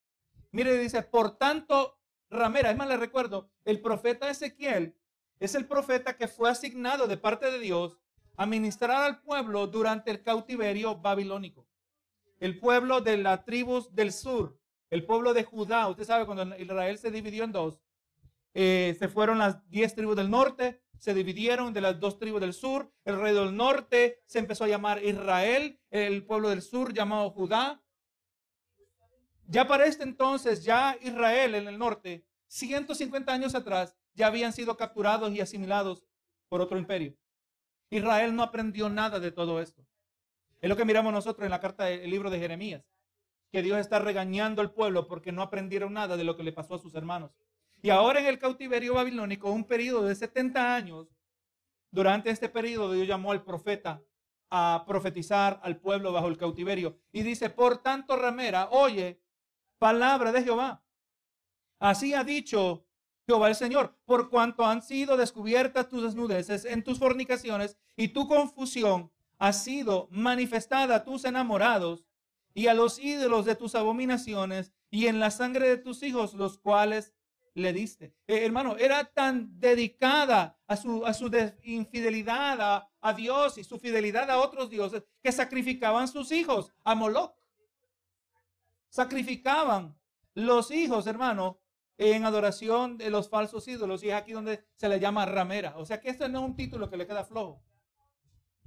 [0.51, 4.95] Mire, dice, por tanto, ramera, es más, le recuerdo, el profeta Ezequiel
[5.39, 7.99] es el profeta que fue asignado de parte de Dios
[8.37, 11.67] a ministrar al pueblo durante el cautiverio babilónico.
[12.39, 14.59] El pueblo de las tribus del sur,
[14.89, 17.81] el pueblo de Judá, usted sabe cuando Israel se dividió en dos,
[18.59, 22.53] eh, se fueron las diez tribus del norte, se dividieron de las dos tribus del
[22.53, 27.29] sur, el rey del norte se empezó a llamar Israel, el pueblo del sur llamado
[27.29, 27.83] Judá.
[29.45, 34.75] Ya para este entonces, ya Israel en el norte, 150 años atrás, ya habían sido
[34.75, 36.03] capturados y asimilados
[36.49, 37.15] por otro imperio.
[37.91, 39.85] Israel no aprendió nada de todo esto.
[40.61, 42.83] Es lo que miramos nosotros en la carta del libro de Jeremías,
[43.51, 46.73] que Dios está regañando al pueblo porque no aprendieron nada de lo que le pasó
[46.73, 47.29] a sus hermanos.
[47.81, 51.07] Y ahora en el cautiverio babilónico, un periodo de 70 años,
[51.91, 54.03] durante este periodo Dios llamó al profeta
[54.49, 56.99] a profetizar al pueblo bajo el cautiverio.
[57.11, 59.21] Y dice, por tanto, ramera, oye,
[59.77, 60.83] palabra de Jehová.
[61.79, 62.85] Así ha dicho
[63.27, 68.27] Jehová el Señor, por cuanto han sido descubiertas tus desnudeces en tus fornicaciones y tu
[68.27, 72.05] confusión ha sido manifestada a tus enamorados
[72.53, 76.57] y a los ídolos de tus abominaciones y en la sangre de tus hijos, los
[76.57, 77.13] cuales
[77.57, 78.13] le diste.
[78.27, 81.31] Eh, hermano, era tan dedicada a su, a su
[81.63, 86.93] infidelidad a, a, Dios y su fidelidad a otros dioses que sacrificaban sus hijos a
[86.93, 87.35] Moloch.
[88.89, 89.97] Sacrificaban
[90.35, 91.59] los hijos, hermano,
[91.97, 94.03] en adoración de los falsos ídolos.
[94.03, 95.77] Y es aquí donde se le llama ramera.
[95.77, 97.63] O sea que este no es un título que le queda flojo.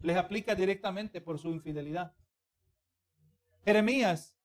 [0.03, 2.13] Les aplica directamente por su infidelidad.
[3.65, 4.37] Jeremías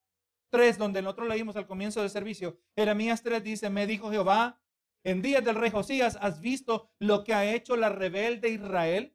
[0.56, 4.62] 3, donde nosotros leímos al comienzo del servicio, Jeremías 3 dice, me dijo Jehová,
[5.04, 9.14] en días del rey Josías, ¿has visto lo que ha hecho la rebelde Israel?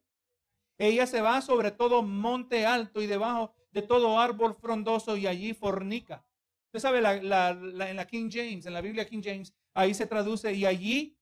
[0.77, 5.55] Ella se va sobre todo monte alto y debajo de todo árbol frondoso y allí
[5.55, 6.27] fornica.
[6.67, 10.67] Usted sabe, en la King James, en la Biblia King James, ahí se traduce y
[10.67, 11.19] allí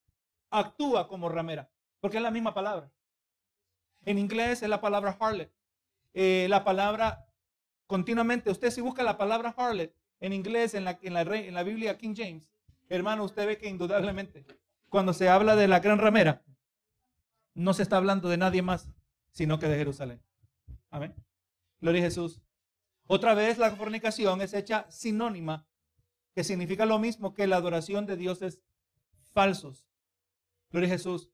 [0.50, 2.90] actúa como ramera, porque es la misma palabra.
[4.04, 5.52] En inglés es la palabra harlot.
[6.12, 7.24] Eh, la palabra
[7.86, 11.62] continuamente, usted si busca la palabra harlot en inglés, en la, en la, en la
[11.62, 12.50] Biblia King James,
[12.88, 14.44] hermano, usted ve que indudablemente
[14.88, 16.42] cuando se habla de la gran ramera,
[17.54, 18.90] no se está hablando de nadie más,
[19.30, 20.22] sino que de Jerusalén.
[20.90, 21.14] Amén.
[21.80, 22.40] Gloria a Jesús.
[23.06, 25.66] Otra vez la fornicación es hecha sinónima,
[26.34, 28.62] que significa lo mismo que la adoración de dioses
[29.32, 29.86] falsos.
[30.70, 31.30] Gloria a Jesús.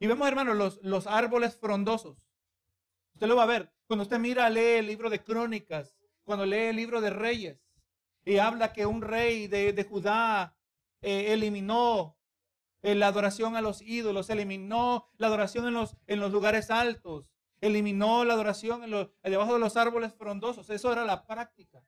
[0.00, 2.28] Y vemos, hermanos, los, los árboles frondosos.
[3.14, 3.72] Usted lo va a ver.
[3.86, 7.67] Cuando usted mira, lee el libro de crónicas, cuando lee el libro de reyes,
[8.28, 10.54] y habla que un rey de, Judá
[11.00, 12.16] eh, eliminó
[12.82, 17.30] eh, la adoración a los ídolos, eliminó la adoración en los, en los lugares altos,
[17.60, 20.70] Eliminó la adoración en debajo de los árboles frondosos.
[20.70, 21.82] Eso era la práctica.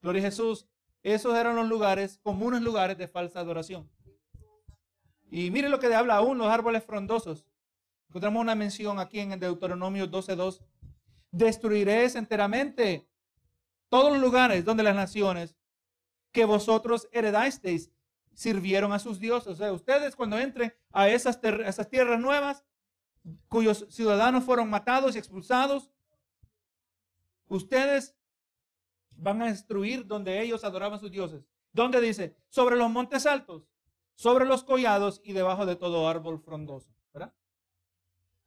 [0.00, 0.66] Gloria a Jesús.
[1.02, 3.90] Esos eran los lugares, comunes lugares de falsa adoración.
[5.30, 7.44] Y mire lo que habla aún los árboles frondosos.
[8.08, 10.62] Encontramos una mención aquí en Deuteronomio 12.2.
[11.30, 13.06] Destruiréis enteramente
[13.88, 15.56] todos los lugares donde las naciones
[16.32, 17.90] que vosotros heredasteis
[18.34, 19.54] sirvieron a sus dioses.
[19.54, 22.64] O sea, ustedes cuando entren a esas, esas tierras nuevas,
[23.48, 25.90] cuyos ciudadanos fueron matados y expulsados,
[27.48, 28.14] ustedes
[29.10, 31.44] van a destruir donde ellos adoraban sus dioses.
[31.72, 32.36] ¿Dónde dice?
[32.48, 33.68] Sobre los montes altos,
[34.14, 36.96] sobre los collados y debajo de todo árbol frondoso.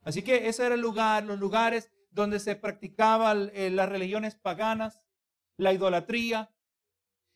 [0.02, 5.02] Así que ese era el lugar, los lugares donde se practicaban eh, las religiones paganas,
[5.60, 6.50] la idolatría.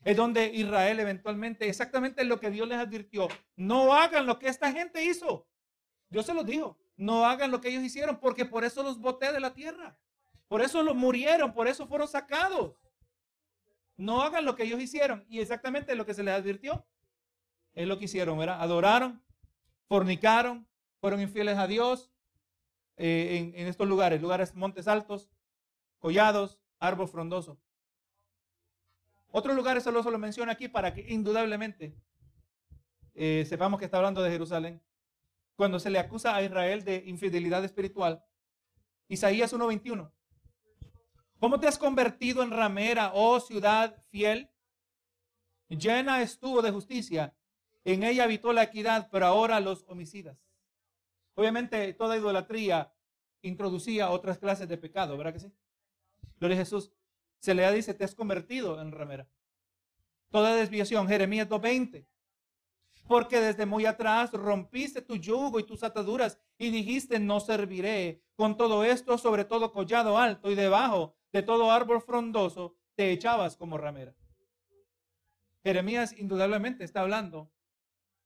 [0.05, 4.71] Es donde Israel eventualmente, exactamente lo que Dios les advirtió, no hagan lo que esta
[4.71, 5.49] gente hizo.
[6.11, 9.33] Dios se los dijo no hagan lo que ellos hicieron, porque por eso los boté
[9.33, 9.99] de la tierra.
[10.49, 12.77] Por eso los murieron, por eso fueron sacados.
[13.97, 15.25] No hagan lo que ellos hicieron.
[15.29, 16.87] Y exactamente lo que se les advirtió
[17.73, 18.41] es lo que hicieron.
[18.49, 19.23] Adoraron,
[19.89, 20.69] fornicaron,
[21.01, 22.13] fueron infieles a Dios
[22.97, 25.31] eh, en, en, estos lugares, lugares montes altos,
[25.99, 27.59] collados árbol frondoso.
[29.37, 31.93] Otros lugares solo se lo menciona aquí para que indudablemente
[33.15, 34.81] eh, sepamos que está hablando de Jerusalén.
[35.57, 38.25] Cuando se le acusa a Israel de infidelidad espiritual.
[39.09, 40.13] Isaías 1:21.
[41.41, 44.53] ¿Cómo te has convertido en ramera, oh ciudad fiel?
[45.69, 47.35] Llena estuvo de justicia,
[47.83, 50.39] en ella habitó la equidad, pero ahora los homicidas.
[51.35, 52.95] Obviamente toda idolatría
[53.43, 55.53] introducía otras clases de pecado, ¿verdad que sí?
[56.39, 56.93] Gloria a Jesús.
[57.45, 59.29] Se le dice, te has convertido en ramera.
[60.31, 62.07] Toda desviación, Jeremías 2.20.
[63.07, 68.23] Porque desde muy atrás rompiste tu yugo y tus ataduras y dijiste, no serviré.
[68.35, 73.59] Con todo esto, sobre todo collado alto y debajo de todo árbol frondoso, te echabas
[73.59, 74.15] como ramera.
[75.63, 77.53] Jeremías indudablemente está hablando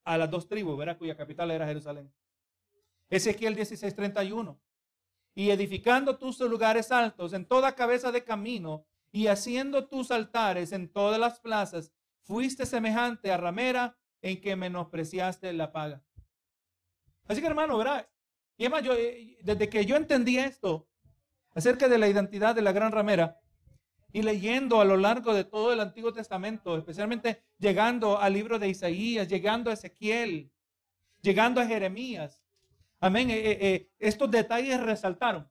[0.05, 0.97] a las dos tribus, ¿verdad?
[0.97, 2.15] Cuya capital era Jerusalén.
[3.11, 4.61] Ezequiel 16:31.
[5.35, 10.89] Y edificando tus lugares altos en toda cabeza de camino y haciendo tus altares en
[10.89, 11.93] todas las plazas,
[12.23, 16.03] fuiste semejante a ramera en que menospreciaste la paga.
[17.27, 18.09] Así que hermano, ¿verdad?
[18.57, 20.89] Y además, yo, eh, desde que yo entendí esto
[21.55, 23.41] acerca de la identidad de la gran ramera,
[24.13, 28.69] y leyendo a lo largo de todo el Antiguo Testamento, especialmente llegando al libro de
[28.69, 30.51] Isaías, llegando a Ezequiel,
[31.21, 32.43] llegando a Jeremías.
[33.01, 33.31] Amén.
[33.31, 35.49] Eh, eh, estos detalles resaltaron.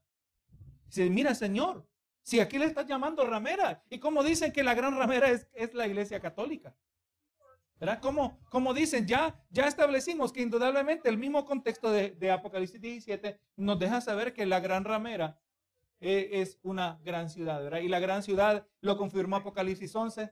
[0.86, 1.87] Dice, mira Señor,
[2.28, 5.86] si aquí le estás llamando ramera, y como dicen que la gran ramera es, la
[5.86, 6.76] iglesia católica.
[7.80, 8.00] ¿Verdad?
[8.02, 13.78] Como, como dicen, ya, ya establecimos que indudablemente el mismo contexto de, Apocalipsis 17 nos
[13.78, 15.40] deja saber que la gran ramera
[16.00, 17.78] e, es una gran ciudad, ¿verdad?
[17.78, 20.30] Y la gran ciudad lo confirmó Apocalipsis 11,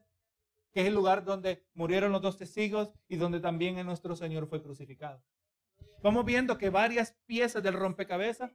[0.72, 4.62] que es el lugar donde murieron los dos testigos y donde también nuestro Señor fue
[4.62, 5.24] crucificado.
[6.02, 8.54] Vamos viendo que varias piezas del rompecabezas,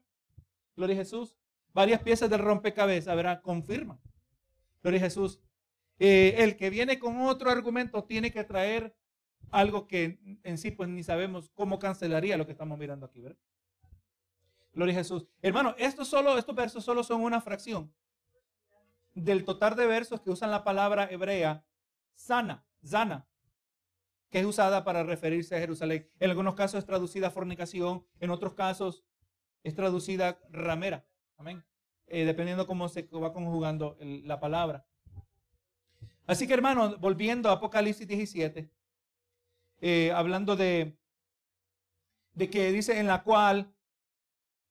[0.76, 1.36] Gloria a Jesús,
[1.74, 3.42] varias piezas del rompecabezas, ¿verdad?
[3.42, 4.00] Confirman.
[4.82, 5.40] Gloria a Jesús.
[6.00, 8.96] Eh, el que viene con otro argumento tiene que traer
[9.52, 13.38] algo que en sí pues ni sabemos cómo cancelaría lo que estamos mirando aquí, ¿verdad?
[14.74, 15.28] Gloria a Jesús.
[15.42, 17.94] Hermano, estos, solo, estos versos solo son una fracción
[19.14, 21.66] del total de versos que usan la palabra hebrea
[22.14, 23.28] sana, zana,
[24.30, 26.08] que es usada para referirse a Jerusalén.
[26.20, 29.04] En algunos casos es traducida fornicación, en otros casos
[29.64, 31.06] es traducida ramera.
[31.42, 31.64] Amén.
[32.06, 34.86] Eh, dependiendo cómo se va conjugando la palabra.
[36.28, 38.70] Así que hermano, volviendo a Apocalipsis 17,
[39.80, 40.96] eh, hablando de,
[42.34, 43.74] de que dice en la cual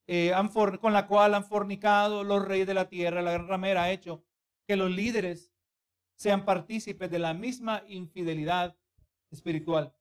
[0.07, 0.33] eh,
[0.81, 3.21] con la cual han fornicado los reyes de la tierra.
[3.21, 4.23] La gran ramera ha hecho
[4.65, 5.53] que los líderes
[6.15, 8.77] sean partícipes de la misma infidelidad
[9.33, 9.93] espiritual.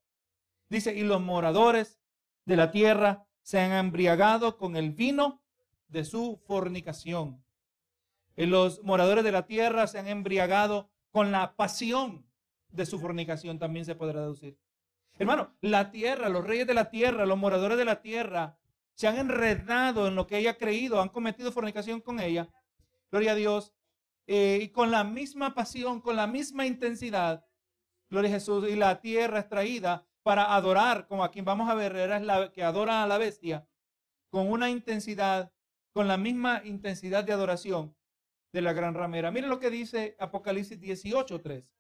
[0.70, 2.00] Dice, y los moradores
[2.46, 5.42] de la tierra se han embriagado con el vino
[5.90, 7.44] de su fornicación.
[8.36, 12.26] Los moradores de la tierra se han embriagado con la pasión
[12.70, 14.58] de su fornicación, también se podrá deducir.
[15.18, 18.58] Hermano, la tierra, los reyes de la tierra, los moradores de la tierra
[18.94, 22.50] se han enredado en lo que ella ha creído, han cometido fornicación con ella,
[23.12, 23.74] gloria a Dios,
[24.28, 27.46] eh, y con la misma pasión, con la misma intensidad,
[28.10, 31.96] gloria a Jesús, y la tierra es traída para adorar, como aquí vamos a ver,
[31.96, 33.68] era la que adora a la bestia,
[34.30, 35.52] con una intensidad,
[35.92, 37.96] con la misma intensidad de adoración
[38.52, 39.32] de la gran ramera.
[39.32, 41.72] Miren lo que dice Apocalipsis 18:3.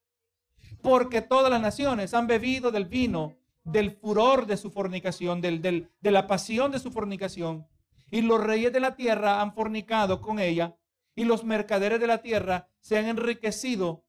[0.82, 6.12] Porque todas las naciones han bebido del vino del furor de su fornicación, del, de
[6.12, 7.67] la pasión de su fornicación.
[8.12, 10.76] Y los reyes de la tierra han fornicado con ella,
[11.15, 14.06] y los mercaderes de la tierra se han enriquecido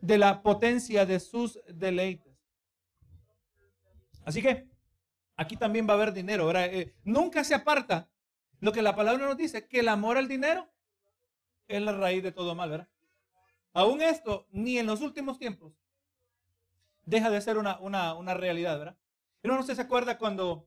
[0.00, 2.34] de la potencia de sus deleites.
[4.24, 4.68] Así que
[5.36, 6.50] aquí también va a haber dinero.
[6.58, 8.08] Eh, nunca se aparta
[8.64, 10.68] lo que la palabra nos dice, que el amor al dinero
[11.68, 12.88] es la raíz de todo mal, ¿verdad?
[13.72, 15.74] Aún esto, ni en los últimos tiempos,
[17.04, 18.98] deja de ser una, una realidad, ¿verdad?
[19.40, 20.66] Pero no se acuerda cuando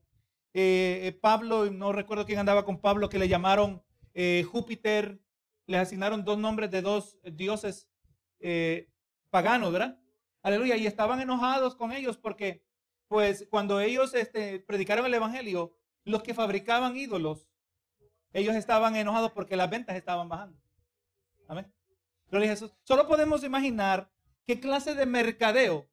[0.54, 3.84] eh, eh, Pablo, no recuerdo quién andaba con Pablo, que le llamaron
[4.14, 5.20] eh, Júpiter,
[5.66, 7.90] le asignaron dos nombres de dos dioses
[9.32, 10.00] paganos, ¿verdad?
[10.44, 10.78] Aleluya.
[10.78, 12.64] Y estaban enojados con ellos porque,
[13.08, 17.48] pues, cuando ellos este, predicaron el Evangelio, los que fabricaban ídolos,
[18.34, 20.60] ellos estaban enojados porque las ventas estaban bajando.
[21.48, 21.72] Amén.
[22.30, 22.76] Gloria a Jesús.
[22.84, 24.12] Solo podemos imaginar
[24.46, 25.90] qué clase de mercadeo,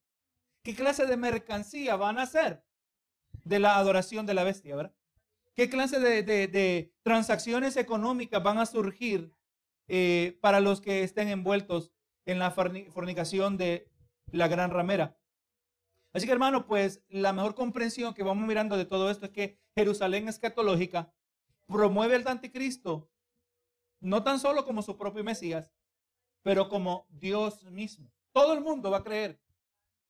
[0.62, 2.64] qué clase de mercancía van a hacer
[3.44, 4.94] de la adoración de la bestia, ¿verdad?
[5.55, 9.33] ¿Qué clase de, transacciones económicas van a surgir
[9.87, 11.92] eh, para los que estén envueltos
[12.27, 13.88] en la fornicación de
[14.33, 15.16] la gran ramera?
[16.12, 19.61] Así que hermano, pues la mejor comprensión que vamos mirando de todo esto es que
[19.77, 20.29] Jerusalén
[26.42, 28.12] pero como Dios mismo.
[28.33, 29.40] Todo el mundo va a creer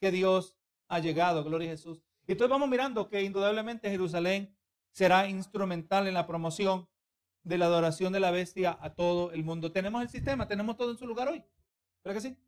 [0.01, 0.57] que Dios
[0.89, 2.03] ha llegado, gloria a Jesús.
[2.27, 4.57] Y entonces vamos mirando que indudablemente Jerusalén
[4.91, 6.89] será instrumental en la promoción
[7.43, 9.71] de la adoración de la bestia a todo el mundo.
[9.71, 11.45] Tenemos el sistema, tenemos todo en su lugar hoy.
[12.03, 12.39] ¿Verdad que sí?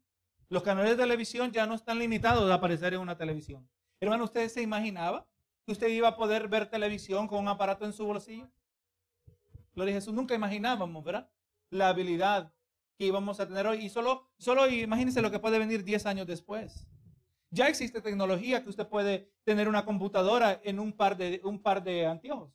[0.48, 3.68] Los canales de televisión ya no están limitados a aparecer en una televisión.
[4.00, 5.26] Hermano, ¿usted se imaginaba
[5.64, 8.48] que usted iba a poder ver televisión con un aparato en su bolsillo?
[9.76, 11.30] Gloria a Jesús, nunca imaginábamos, ¿verdad?
[11.68, 12.50] La habilidad
[12.96, 13.84] que íbamos a tener hoy.
[13.84, 16.88] Y solo, solo imagínense lo que puede venir 10 años después.
[17.50, 21.84] Ya existe tecnología que usted puede tener una computadora en un par de, un par
[21.84, 22.54] de anteojos.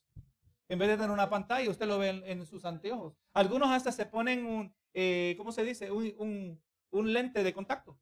[0.68, 3.16] En vez de tener una pantalla, usted lo ve en, sus anteojos.
[3.34, 5.92] Algunos hasta se ponen un, eh, ¿cómo se dice?
[5.92, 8.00] Un, un, lente de contacto.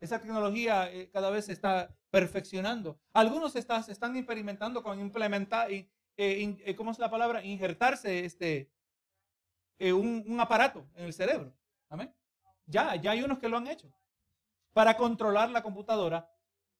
[0.00, 3.00] Esa tecnología eh, cada vez se está perfeccionando.
[3.14, 5.70] Algunos está, están experimentando con implementar,
[6.16, 7.44] eh, eh, ¿cómo es la palabra?
[7.44, 8.70] Injertarse este,
[9.80, 11.54] un, un aparato en el cerebro.
[11.88, 12.14] Amén.
[12.66, 13.92] Ya, ya hay unos que lo han hecho
[14.72, 16.30] para controlar la computadora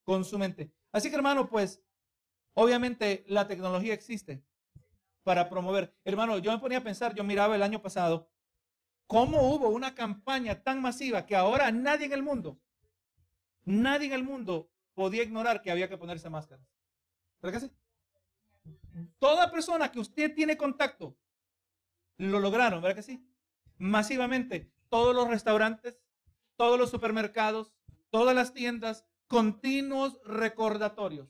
[0.03, 0.73] con su mente.
[0.93, 1.83] Así que hermano, pues
[2.55, 4.45] obviamente la tecnología existe
[5.23, 5.97] para promover.
[6.05, 8.31] Hermano, yo me ponía a pensar, yo miraba el año pasado,
[9.07, 12.61] cómo hubo una campaña tan masiva que ahora nadie en el mundo,
[13.65, 16.67] nadie en el mundo podía ignorar que había que ponerse máscaras.
[17.41, 17.73] ¿Verdad que sí?
[19.19, 21.17] Toda persona que usted tiene contacto,
[22.17, 23.27] lo lograron, ¿verdad que sí?
[23.79, 26.01] Masivamente, todos los restaurantes,
[26.57, 27.73] todos los supermercados,
[28.11, 31.29] todas las tiendas, continuos recordatorios.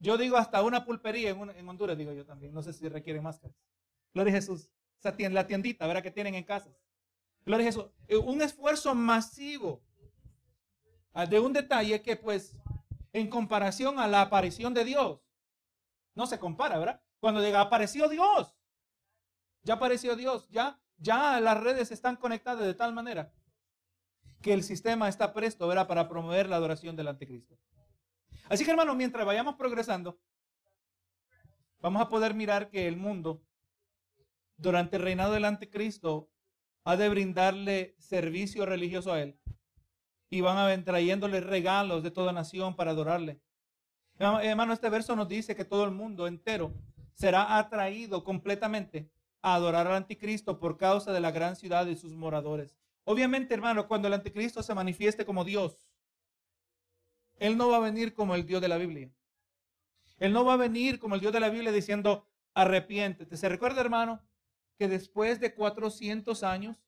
[0.00, 2.52] Yo digo hasta una pulpería en, Honduras, digo yo también.
[2.52, 3.56] No sé si requiere máscaras.
[4.12, 4.68] Gloria a Jesús.
[5.30, 6.02] La tiendita, ¿verdad?
[6.02, 6.72] Que tienen en casas.
[7.44, 7.86] Gloria a Jesús.
[8.08, 9.80] Eh, un esfuerzo masivo
[11.12, 12.56] ah, de un detalle que pues
[13.12, 15.20] en comparación a la aparición de Dios,
[16.14, 17.00] no se compara, ¿verdad?
[17.20, 18.56] Cuando diga, apareció Dios.
[19.62, 20.48] Ya apareció Dios.
[20.50, 23.32] Ya, ya las redes están conectadas de tal manera
[24.42, 25.86] que el sistema está presto, ¿verdad?
[25.86, 27.56] Para promover la adoración del anticristo.
[28.48, 30.20] Así que hermano, mientras vayamos progresando,
[31.80, 33.42] vamos a poder mirar que el mundo,
[34.56, 36.28] durante el reinado del anticristo,
[36.84, 39.38] ha de brindarle servicio religioso a él.
[40.28, 43.40] Y van a venir trayéndole regalos de toda nación para adorarle.
[44.22, 46.72] Hermano, este verso nos dice que todo el mundo entero
[47.12, 52.14] será atraído completamente a adorar al anticristo por causa de la gran ciudad y sus
[52.14, 52.76] moradores.
[53.02, 55.90] Obviamente, hermano, cuando el anticristo se manifieste como Dios,
[57.40, 59.10] él no va a venir como el Dios de la Biblia.
[60.18, 63.36] Él no va a venir como el Dios de la Biblia diciendo, arrepiéntete.
[63.36, 64.22] ¿Se recuerda, hermano,
[64.78, 66.84] que después de 400 años,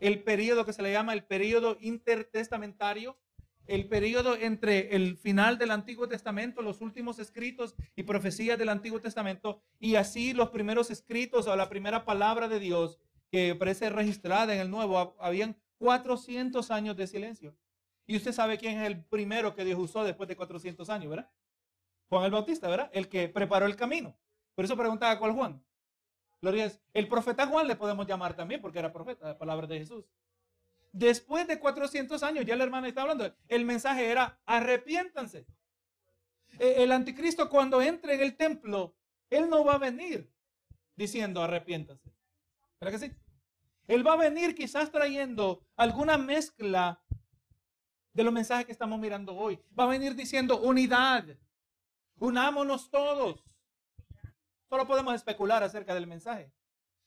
[0.00, 3.18] el periodo que se le llama el periodo intertestamentario,
[3.66, 9.00] el periodo entre el final del Antiguo Testamento, los últimos escritos y profecías del Antiguo
[9.00, 12.98] Testamento, y así los primeros escritos o la primera palabra de Dios
[13.30, 17.56] que parece registrada en el Nuevo, habían 400 años de silencio.
[18.06, 21.30] Y usted sabe quién es el primero que Dios usó después de 400 años, ¿verdad?
[22.08, 22.90] Juan el Bautista, ¿verdad?
[22.92, 24.16] El que preparó el camino.
[24.54, 25.62] Por eso preguntaba cuál Juan.
[26.40, 30.04] Gloria El profeta Juan le podemos llamar también porque era profeta, la palabra de Jesús.
[30.96, 35.46] Después de 400 años, ya el hermano está hablando, el mensaje era arrepiéntanse.
[36.58, 38.96] E, el anticristo cuando entre en el templo,
[39.28, 40.32] él no va a venir
[40.96, 42.10] diciendo arrepiéntanse.
[42.80, 43.14] ¿Verdad que sí?
[43.88, 47.02] Él va a venir quizás trayendo alguna mezcla
[48.14, 49.60] de los mensajes que estamos mirando hoy.
[49.78, 51.26] Va a venir diciendo unidad.
[52.18, 53.44] Unámonos todos.
[54.70, 56.50] Solo podemos especular acerca del mensaje.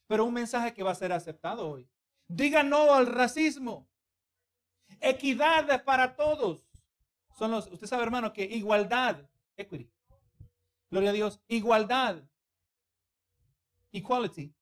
[0.06, 1.89] Pero un mensaje que va a ser aceptado hoy.
[2.30, 3.89] Diga no al racismo.
[5.02, 6.70] Equidad para todos.
[7.38, 9.92] Son los, usted sabe, hermano, que igualdad, equity.
[10.89, 11.42] Gloria a Dios.
[11.48, 12.24] Igualdad.
[13.92, 14.54] Equality.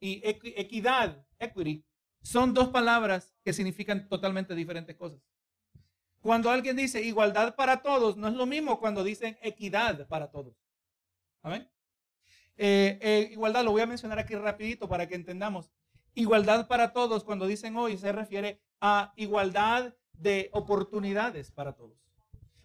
[0.00, 1.84] Y equidad, equity,
[2.22, 5.20] son dos palabras que significan totalmente diferentes cosas.
[6.20, 10.54] Cuando alguien dice igualdad para todos, no es lo mismo cuando dicen equidad para todos.
[11.42, 11.68] Amén.
[12.56, 15.70] Eh, eh, igualdad, lo voy a mencionar aquí rapidito para que entendamos.
[16.18, 21.96] Igualdad para todos, cuando dicen hoy, se refiere a igualdad de oportunidades para todos.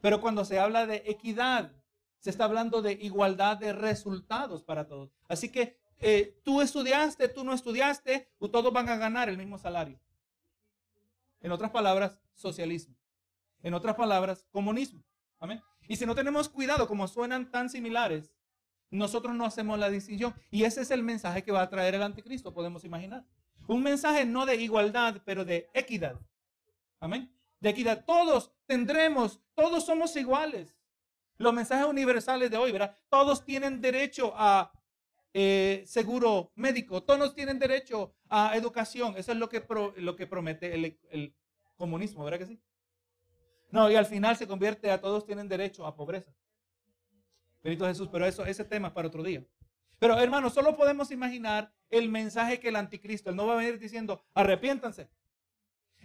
[0.01, 1.71] Pero cuando se habla de equidad,
[2.17, 5.11] se está hablando de igualdad de resultados para todos.
[5.27, 9.99] Así que eh, tú estudiaste, tú no estudiaste, todos van a ganar el mismo salario.
[11.39, 12.95] En otras palabras, socialismo.
[13.61, 15.03] En otras palabras, comunismo.
[15.38, 15.61] Amén.
[15.88, 18.34] Y si no tenemos cuidado, como suenan tan similares,
[18.89, 20.34] nosotros no hacemos la distinción.
[20.49, 23.23] Y ese es el mensaje que va a traer el anticristo, podemos imaginar.
[23.68, 26.20] Un mensaje no de igualdad, pero de equidad.
[26.99, 27.34] Amén.
[27.59, 28.03] De equidad.
[28.05, 30.76] Todos tendremos, todos somos iguales.
[31.38, 32.97] Los mensajes universales de hoy, ¿verdad?
[33.09, 34.72] Todos tienen derecho a
[35.34, 39.16] eh, seguro médico, todos tienen derecho a educación.
[39.18, 39.66] Eso es lo que,
[39.97, 41.36] lo que promete el,
[41.76, 42.61] comunismo, ¿verdad que sí?
[43.72, 46.32] No, y al final se convierte a todos tienen derecho a pobreza.
[47.64, 49.43] Benito Jesús, pero eso, ese tema es para otro día.
[49.99, 53.79] Pero hermanos, solo podemos imaginar el mensaje que el anticristo, él no va a venir
[53.79, 55.09] diciendo, arrepiéntanse.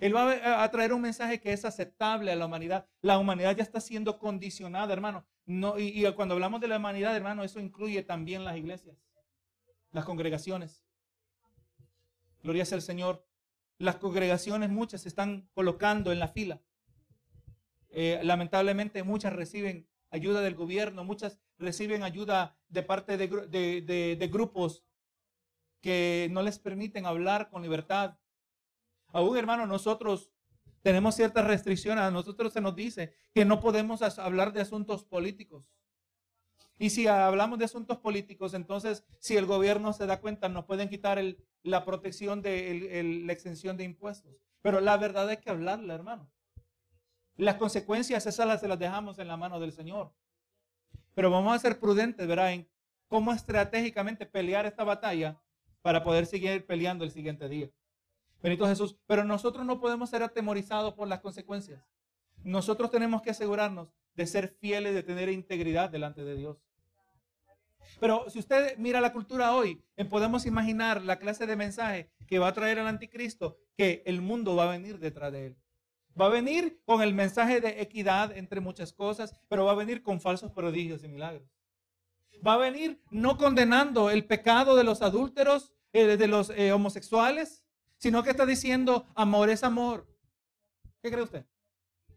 [0.00, 2.86] Él va a traer un mensaje que es aceptable a la humanidad.
[3.00, 5.26] La humanidad ya está siendo condicionada, hermano.
[5.44, 8.96] No, y, y cuando hablamos de la humanidad, hermano, eso incluye también las iglesias,
[9.90, 10.84] las congregaciones.
[12.42, 13.26] Gloria sea al Señor.
[13.78, 16.60] Las congregaciones muchas se están colocando en la fila.
[17.90, 24.84] Eh, lamentablemente muchas reciben ayuda del gobierno, muchas reciben ayuda de parte de, grupos
[25.80, 28.18] que no les permiten hablar con libertad.
[29.08, 30.32] Aún hermano, nosotros
[30.82, 32.04] tenemos ciertas restricciones.
[32.04, 35.70] A nosotros se nos dice que no podemos hablar de asuntos políticos.
[36.78, 40.88] Y si hablamos de asuntos políticos, entonces si el gobierno se da cuenta, nos pueden
[40.88, 41.20] quitar
[41.62, 44.36] la protección de la exención de impuestos.
[44.62, 46.30] Pero la verdad hay que hablarla, hermano.
[47.38, 50.12] Las consecuencias esas se las dejamos en la mano del Señor.
[51.14, 52.52] Pero vamos a ser prudentes, ¿verdad?
[52.52, 52.68] En
[53.06, 55.40] cómo estratégicamente pelear esta batalla
[55.80, 57.70] para poder seguir peleando el siguiente día.
[58.42, 58.98] Benito Jesús.
[59.06, 61.80] Pero nosotros no podemos ser atemorizados por las consecuencias.
[62.42, 66.58] Nosotros tenemos que asegurarnos de ser fieles, de tener integridad delante de Dios.
[68.00, 69.80] Pero si usted mira la cultura hoy,
[70.10, 74.56] podemos imaginar la clase de mensaje que va a traer el anticristo, que el mundo
[74.56, 75.56] va a venir detrás de él.
[76.20, 80.02] Va a venir con el mensaje de equidad entre muchas cosas, pero va a venir
[80.02, 81.48] con falsos prodigios y milagros.
[82.44, 87.64] Va a venir no condenando el pecado de los adúlteros, eh, de los eh, homosexuales,
[87.98, 90.06] sino que está diciendo amor es amor.
[91.02, 91.46] ¿Qué cree usted?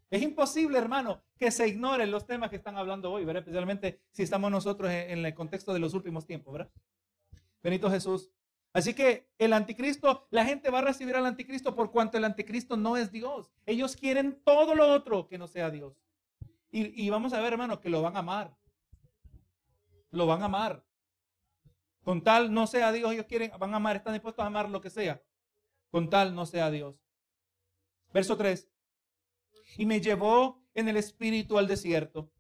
[0.10, 3.42] Es imposible, hermano, que se ignoren los temas que están hablando hoy, ¿verdad?
[3.42, 6.72] Especialmente si estamos nosotros en el contexto de los últimos tiempos, ¿verdad?
[7.64, 8.32] Benito Jesús.
[8.74, 12.78] Así que el anticristo, la gente va a recibir al anticristo por cuanto el anticristo
[12.78, 13.52] no es Dios.
[13.66, 16.02] Ellos quieren todo lo otro que no sea Dios.
[16.74, 18.56] Y, vamos a ver, hermano, que lo van a amar.
[20.12, 20.86] Lo van a amar.
[22.02, 24.80] Con tal no sea Dios, ellos quieren, van a amar, están dispuestos a amar lo
[24.80, 25.22] que sea.
[25.90, 26.96] Con tal no sea Dios.
[28.14, 28.70] Verso 3.
[29.78, 32.32] Y me llevó en el espíritu al desierto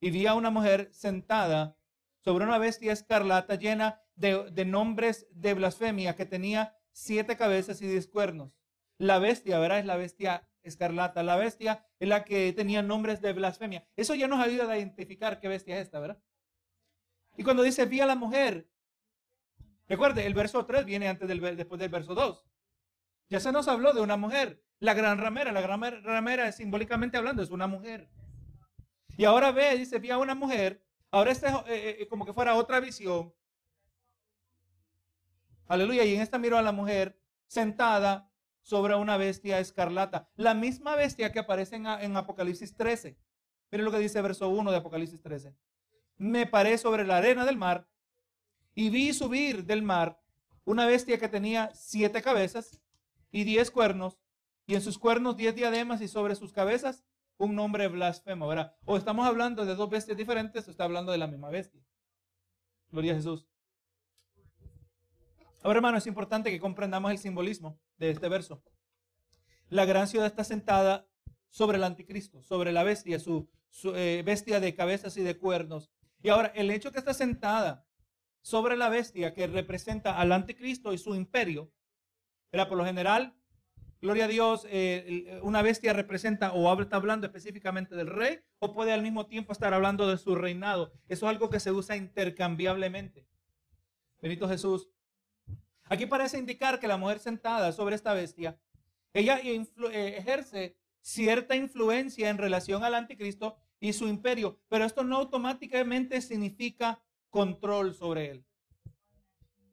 [0.00, 1.76] y vi a una mujer sentada
[2.18, 8.08] sobre una bestia escarlata llena de, nombres de blasfemia que tenía siete cabezas y diez
[8.08, 8.52] cuernos.
[8.98, 9.78] La bestia, ¿verdad?
[9.78, 11.22] Es la bestia escarlata.
[11.22, 13.86] La bestia es la que tenía nombres de blasfemia.
[13.96, 16.20] Eso ya nos ayuda a identificar qué bestia es esta, ¿verdad?
[17.36, 18.68] Y cuando dice vi a la mujer,
[19.86, 22.44] recuerde, el verso 3 viene antes del, después del verso 2.
[23.28, 25.52] Ya se nos habló de una mujer, la gran ramera.
[25.52, 28.10] La gran ramera, simbólicamente hablando, es una mujer.
[29.16, 30.84] Y ahora ve, dice, vi a una mujer.
[31.10, 33.32] Ahora este eh, eh, como que fuera otra visión.
[35.68, 36.04] Aleluya.
[36.04, 40.28] Y en esta miró a la mujer sentada sobre una bestia escarlata.
[40.36, 43.18] La misma bestia que aparece en, Apocalipsis 13.
[43.70, 45.54] Miren lo que dice verso 1 de Apocalipsis 13.
[46.16, 47.88] Me paré sobre la arena del mar
[48.74, 50.20] y vi subir del mar
[50.64, 52.80] una bestia que tenía siete cabezas
[53.30, 54.18] y diez cuernos,
[54.66, 57.04] y en sus cuernos diez diademas y sobre sus cabezas
[57.38, 58.48] un nombre blasfemo.
[58.48, 58.74] ¿verdad?
[58.84, 61.82] O estamos hablando de dos bestias diferentes o está hablando de la misma bestia.
[62.90, 63.48] Gloria a Jesús.
[65.62, 68.62] Ahora, hermano, es importante que comprendamos el simbolismo de este verso.
[69.68, 71.08] La gran ciudad está sentada
[71.50, 73.48] sobre el anticristo, sobre la bestia, su,
[73.94, 75.90] eh, bestia de cabezas y de cuernos.
[76.22, 77.86] Y ahora, el hecho que está sentada
[78.40, 81.72] sobre la bestia que representa al anticristo y su imperio,
[82.52, 83.34] era por lo general,
[84.00, 88.92] gloria a Dios, eh, una bestia representa o está hablando específicamente del rey o puede
[88.92, 90.92] al mismo tiempo estar hablando de su reinado.
[91.08, 93.26] Eso es algo que se usa intercambiablemente.
[94.22, 94.88] Benito Jesús.
[95.88, 98.58] Aquí parece indicar que la mujer sentada sobre esta bestia,
[99.14, 105.16] ella eh, ejerce cierta influencia en relación al anticristo y su imperio, pero esto no
[105.16, 108.44] automáticamente significa control sobre él.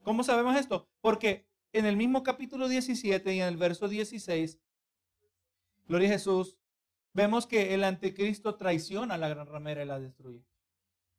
[0.04, 0.88] ¿Cómo sabemos esto?
[1.02, 4.60] Porque en el mismo capítulo 17 y en el verso 16,
[5.88, 6.58] Gloria a Jesús,
[7.14, 10.44] vemos que el anticristo traiciona a la gran ramera y la destruye.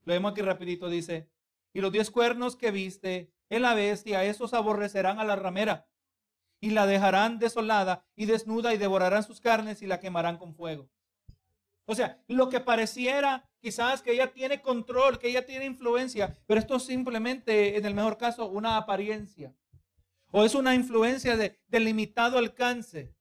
[0.04, 1.28] Lo vemos aquí rapidito, dice,
[1.72, 5.88] y los diez cuernos que viste en la bestia, esos aborrecerán a la ramera
[6.60, 10.88] y la dejarán desolada y desnuda y devorarán sus carnes y la quemarán con fuego.
[11.84, 16.58] O sea, lo que pareciera quizás que ella tiene control, que ella tiene influencia, pero
[16.58, 19.54] esto es simplemente, en el mejor caso, una apariencia.
[20.32, 23.14] O es una influencia de, de limitado alcance.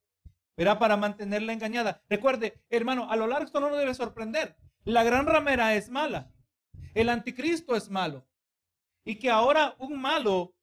[0.58, 2.04] Era para mantenerla engañada.
[2.10, 4.58] Recuerde, hermano, a lo largo esto no nos debe sorprender.
[4.84, 6.32] La gran ramera es mala.
[6.96, 8.26] El anticristo es malo.
[9.06, 10.54] Y que ahora un malo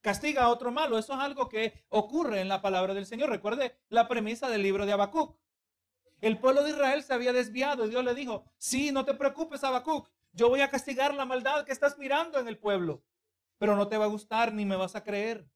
[0.00, 0.98] castiga a otro malo.
[0.98, 3.30] Eso es algo que ocurre en la palabra del Señor.
[3.30, 5.38] Recuerde la premisa del libro de Habacuc.
[6.20, 9.62] El pueblo de Israel se había desviado y Dios le dijo, sí, no te preocupes,
[9.64, 13.02] Habacuc, yo voy a castigar la maldad que estás mirando en el pueblo,
[13.58, 15.46] pero no te va a gustar ni me vas a creer.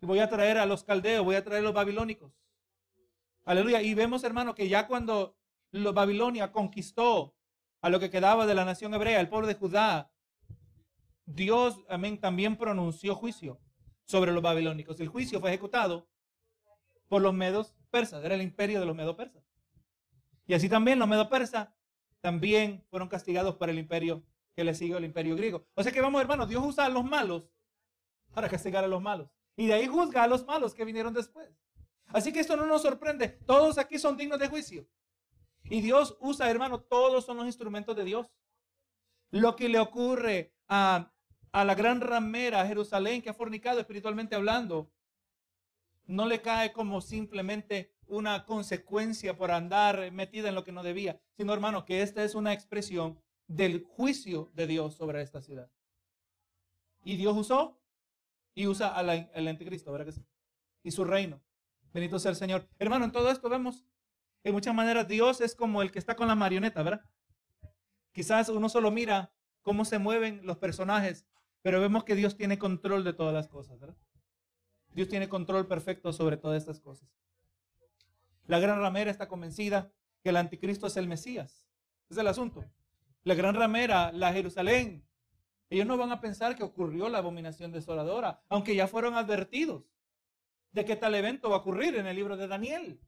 [0.00, 2.32] Y voy a traer a los caldeos, voy a traer a los babilónicos.
[3.44, 3.82] Aleluya.
[3.82, 5.36] Y vemos, hermano, que ya cuando
[5.70, 7.34] los Babilonia conquistó
[7.80, 10.10] a lo que quedaba de la nación hebrea, el pueblo de Judá,
[11.26, 13.60] Dios, amén, también pronunció juicio
[14.04, 14.98] sobre los babilónicos.
[15.00, 16.08] El juicio fue ejecutado
[17.08, 19.42] por los medos persas, era el imperio de los medos persas.
[20.46, 21.68] Y así también los medos persas
[22.20, 24.24] también fueron castigados por el imperio
[24.54, 25.66] que le siguió el imperio griego.
[25.74, 27.50] O sea que vamos, hermanos, Dios usa a los malos
[28.32, 29.28] para castigar a los malos.
[29.56, 31.50] Y de ahí juzga a los malos que vinieron después.
[32.08, 33.28] Así que esto no nos sorprende.
[33.28, 34.86] Todos aquí son dignos de juicio.
[35.64, 38.30] Y Dios usa, hermano, todos son los instrumentos de Dios.
[39.30, 41.12] Lo que le ocurre a,
[41.56, 44.92] a la gran ramera, Jerusalén, que ha fornicado espiritualmente hablando,
[46.04, 51.18] no le cae como simplemente una consecuencia por andar metida en lo que no debía,
[51.34, 55.70] sino hermano, que esta es una expresión del juicio de Dios sobre esta ciudad.
[57.04, 57.80] Y Dios usó
[58.54, 60.12] y usa al anticristo, ¿verdad?
[60.82, 61.40] Y su reino.
[61.90, 62.68] Bendito sea el Señor.
[62.78, 63.86] Hermano, en todo esto vemos,
[64.44, 67.02] en muchas maneras, Dios es como el que está con la marioneta, ¿verdad?
[68.12, 69.32] Quizás uno solo mira
[69.62, 71.26] cómo se mueven los personajes,
[71.66, 73.96] pero vemos que Dios tiene control de todas las cosas, ¿verdad?
[74.94, 77.08] Dios tiene control perfecto sobre todas estas cosas.
[78.46, 79.90] La gran ramera está convencida
[80.22, 81.66] que el anticristo es el Mesías.
[82.08, 82.64] Es el asunto.
[83.24, 85.04] La gran ramera, la Jerusalén,
[85.68, 89.90] ellos no van a pensar que ocurrió la abominación desoladora, aunque ya fueron advertidos
[90.70, 93.00] de que tal evento va a ocurrir en el libro de Daniel.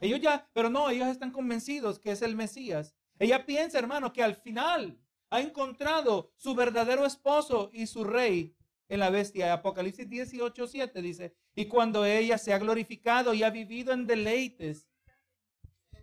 [0.00, 2.96] Ellos ya, pero no, ellos están convencidos que es el Mesías.
[3.18, 5.03] Ella piensa, hermano, que al final
[5.34, 8.54] ha encontrado su verdadero esposo y su rey
[8.88, 9.52] en la bestia.
[9.52, 14.88] Apocalipsis 18, 7 dice, y cuando ella se ha glorificado y ha vivido en deleites,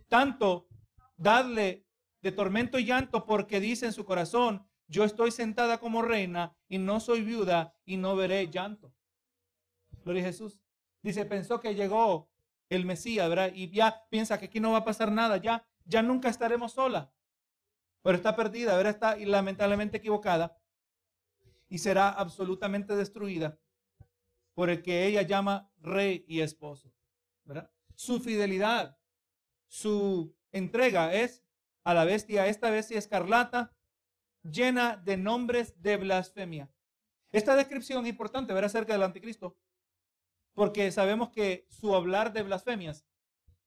[0.08, 0.68] tanto
[1.16, 1.86] dadle
[2.20, 6.76] de tormento y llanto porque dice en su corazón, yo estoy sentada como reina y
[6.76, 8.92] no soy viuda y no veré llanto.
[10.04, 10.60] Gloria a Jesús.
[11.02, 12.28] Dice, pensó que llegó
[12.68, 13.50] el Mesías, ¿verdad?
[13.54, 17.10] Y ya piensa que aquí no va a pasar nada, ya, ya nunca estaremos sola.
[18.02, 18.92] Pero está perdida, ¿verdad?
[18.92, 20.58] Está lamentablemente equivocada
[21.68, 23.58] y será absolutamente destruida
[24.54, 26.92] por el que ella llama rey y esposo.
[27.94, 28.98] Su fidelidad,
[29.66, 31.44] su entrega es
[31.84, 33.74] a la bestia, esta bestia escarlata,
[34.42, 36.70] llena de nombres de blasfemia.
[37.30, 39.56] Esta descripción es importante ver acerca del anticristo,
[40.52, 43.06] porque sabemos que su hablar de blasfemias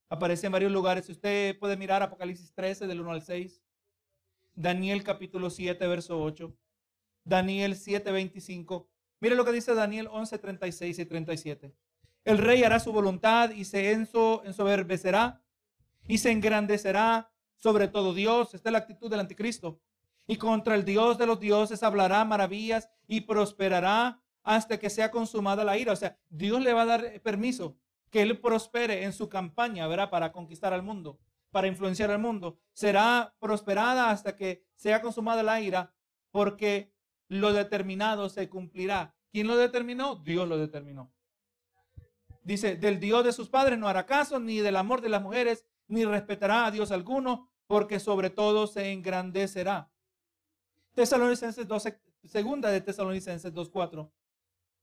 [0.09, 1.09] aparece en varios lugares.
[1.09, 3.63] Usted puede mirar Apocalipsis 13 del 1 al 6,
[4.56, 6.56] Daniel capítulo 7, verso 8,
[7.26, 8.88] Daniel 7:25.
[9.20, 11.76] Mire lo que dice Daniel 11, 36 y 37.
[12.24, 15.43] El rey hará su voluntad y se ensoberbecerá
[16.08, 18.53] y se engrandecerá sobre todo Dios.
[18.53, 19.82] Esta es la actitud del anticristo.
[20.28, 25.64] Y contra el Dios de los dioses hablará maravillas y prosperará hasta que sea consumada
[25.64, 25.91] la ira.
[25.93, 27.78] O sea, Dios le va a dar permiso
[28.10, 30.10] que él prospere en su campaña, ¿verdad?
[30.10, 31.20] Para conquistar al mundo,
[31.52, 32.60] para influenciar al mundo.
[32.74, 35.93] Será prosperada hasta que sea consumada la ira,
[36.32, 36.93] porque
[37.28, 39.16] lo determinado se cumplirá.
[39.32, 40.16] ¿Quién lo determinó?
[40.16, 41.12] Dios lo determinó.
[42.43, 45.66] Dice, del Dios de sus padres no hará caso, ni del amor de las mujeres,
[45.88, 49.91] ni respetará a Dios alguno, porque sobre todo se engrandecerá.
[50.93, 54.12] Tesalonicenses 12, segunda de Tesalonicenses 2.4.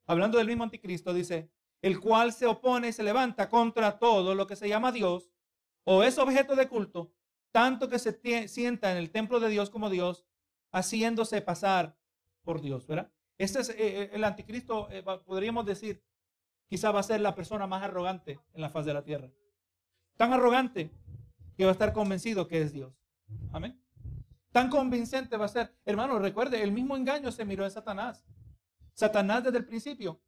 [0.07, 1.51] Hablando del mismo anticristo, dice,
[1.81, 5.31] el cual se opone y se levanta contra todo lo que se llama Dios
[5.85, 7.13] o es objeto de culto,
[7.51, 10.25] tanto que se sienta en el templo de Dios como Dios,
[10.73, 11.97] haciéndose pasar
[12.43, 13.11] por Dios, ¿verdad?
[13.39, 16.03] Este es eh, eh, el anticristo, eh, podríamos decir,
[16.69, 19.31] quizá va a ser la persona más arrogante en la faz de la tierra.
[20.17, 20.91] Tan arrogante
[21.57, 22.95] que va a estar convencido que es Dios.
[23.53, 23.81] Amén.
[24.53, 25.75] Tan convincente va a ser.
[25.85, 28.25] Hermano, recuerde, el mismo engaño se miró en Satanás.
[28.95, 30.21] Satanás desde el principio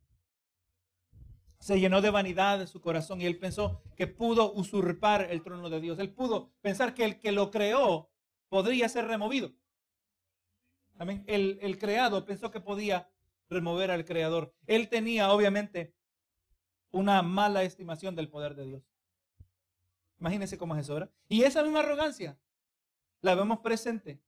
[1.65, 5.71] se llenó de vanidad en su corazón y él pensó que pudo usurpar el trono
[5.71, 5.99] de Dios.
[5.99, 8.11] Él pudo pensar que el que lo creó
[8.51, 9.51] podría ser removido.
[11.27, 13.09] El, el creado pensó que podía
[13.49, 14.55] remover al creador.
[14.67, 15.95] Él tenía, obviamente,
[16.91, 18.83] una mala estimación del poder de Dios.
[20.21, 21.13] Imagínense cómo es eso, ¿verdad?
[21.31, 22.39] Y esa misma arrogancia
[23.23, 24.21] la vemos presente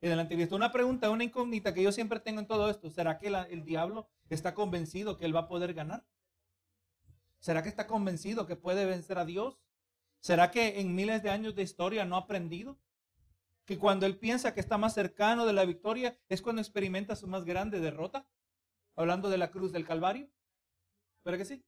[0.00, 0.56] en el anticristo.
[0.56, 2.88] Una pregunta, una incógnita que yo siempre tengo en todo esto.
[2.88, 6.06] ¿Será que el diablo está convencido que él va a poder ganar?
[7.40, 9.60] ¿Será que está convencido que puede vencer a Dios?
[10.20, 12.78] ¿Será que en miles de años de historia no ha aprendido?
[13.68, 17.26] que cuando él piensa que está más cercano de la victoria es cuando experimenta su
[17.26, 18.26] más grande derrota,
[18.96, 20.30] hablando de la cruz del Calvario.
[21.22, 21.62] ¿Pero que sí?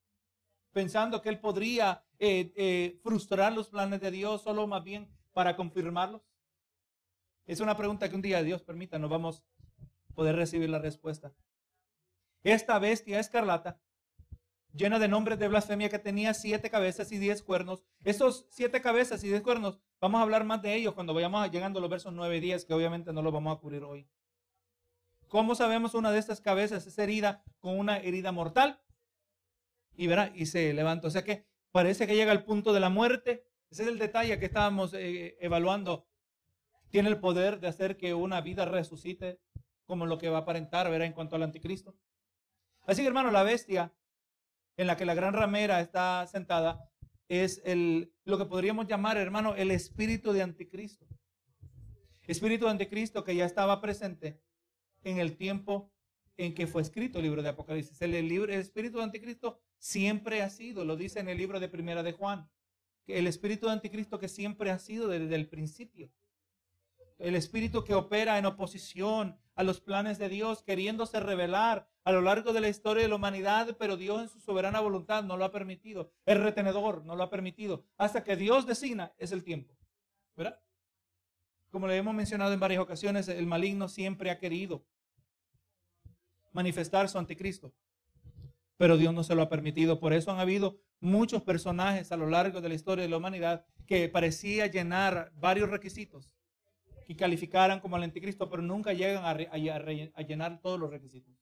[0.72, 5.56] Pensando que él podría eh, eh, frustrar los planes de Dios solo más bien para
[5.56, 6.22] confirmarlos.
[7.44, 9.44] Es una pregunta que un día Dios permita, nos vamos
[10.08, 11.34] a poder recibir la respuesta.
[12.42, 13.78] Esta bestia escarlata
[14.72, 17.82] llena de nombres de blasfemia que tenía siete cabezas y diez cuernos.
[18.04, 21.78] Esos siete cabezas y diez cuernos, vamos a hablar más de ellos cuando vayamos llegando
[21.78, 24.08] a los versos 9 y 10, que obviamente no los vamos a cubrir hoy.
[25.28, 28.80] ¿Cómo sabemos una de estas cabezas es herida con una herida mortal?
[29.94, 31.06] Y verá, y se levanta.
[31.06, 33.46] O sea que parece que llega al punto de la muerte.
[33.70, 36.08] Ese es el detalle que estábamos eh, evaluando.
[36.88, 39.40] Tiene el poder de hacer que una vida resucite
[39.84, 41.96] como lo que va a aparentar, verá, en cuanto al anticristo.
[42.86, 43.92] Así que hermano, la bestia
[44.80, 46.88] en la que la gran ramera está sentada
[47.28, 51.06] es el, lo que podríamos llamar, hermano, el espíritu de anticristo.
[52.26, 54.40] Espíritu de anticristo que ya estaba presente
[55.02, 55.92] en el tiempo
[56.38, 58.00] en que fue escrito el libro de Apocalipsis.
[58.00, 61.68] El, libro, el espíritu de anticristo siempre ha sido, lo dice en el libro de
[61.68, 62.48] Primera de Juan,
[63.06, 66.10] el espíritu de anticristo que siempre ha sido desde el principio.
[67.18, 72.20] El espíritu que opera en oposición a los planes de Dios, queriéndose revelar a lo
[72.22, 75.44] largo de la historia de la humanidad, pero Dios en su soberana voluntad no lo
[75.44, 76.12] ha permitido.
[76.24, 77.84] El retenedor no lo ha permitido.
[77.98, 79.76] Hasta que Dios designa es el tiempo.
[80.36, 80.58] ¿Verdad?
[81.70, 84.84] Como le hemos mencionado en varias ocasiones, el maligno siempre ha querido
[86.52, 87.72] manifestar su anticristo,
[88.76, 90.00] pero Dios no se lo ha permitido.
[90.00, 93.66] Por eso han habido muchos personajes a lo largo de la historia de la humanidad
[93.86, 96.34] que parecía llenar varios requisitos
[97.06, 101.39] y calificaran como el anticristo, pero nunca llegan a llenar todos los requisitos.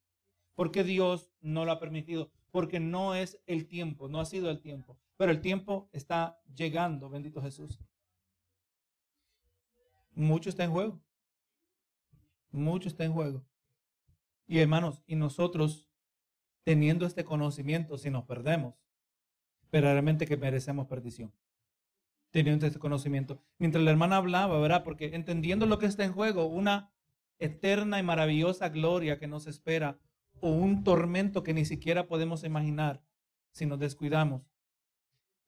[0.58, 4.60] Porque Dios no lo ha permitido, porque no es el tiempo, no ha sido el
[4.60, 7.78] tiempo, pero el tiempo está llegando, bendito Jesús.
[10.16, 11.00] Mucho está en juego.
[12.50, 13.44] Mucho está en juego.
[14.48, 15.86] Y hermanos, y nosotros
[16.64, 18.74] teniendo este conocimiento, si nos perdemos,
[19.70, 21.32] verdaderamente que merecemos perdición.
[22.32, 23.40] Teniendo este conocimiento.
[23.58, 24.82] Mientras la hermana hablaba, ¿verdad?
[24.82, 26.90] Porque entendiendo lo que está en juego, una
[27.38, 30.00] eterna y maravillosa gloria que nos espera,
[30.40, 33.02] o un tormento que ni siquiera podemos imaginar
[33.52, 34.42] si nos descuidamos.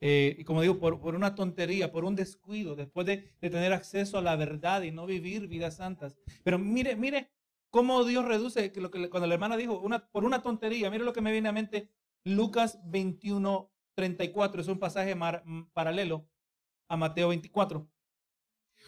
[0.00, 4.22] Eh, y como digo, por, una tontería, por un descuido, después de, tener acceso a
[4.22, 6.16] la verdad y no vivir vidas santas.
[6.42, 7.30] Pero mire, mire
[7.68, 11.04] cómo Dios reduce, que lo que, cuando la hermana dijo, una, por una tontería, mire
[11.04, 11.90] lo que me viene a mente,
[12.24, 15.14] Lucas 21, 34, es un pasaje
[15.72, 16.26] paralelo
[16.88, 17.86] a Mateo 24.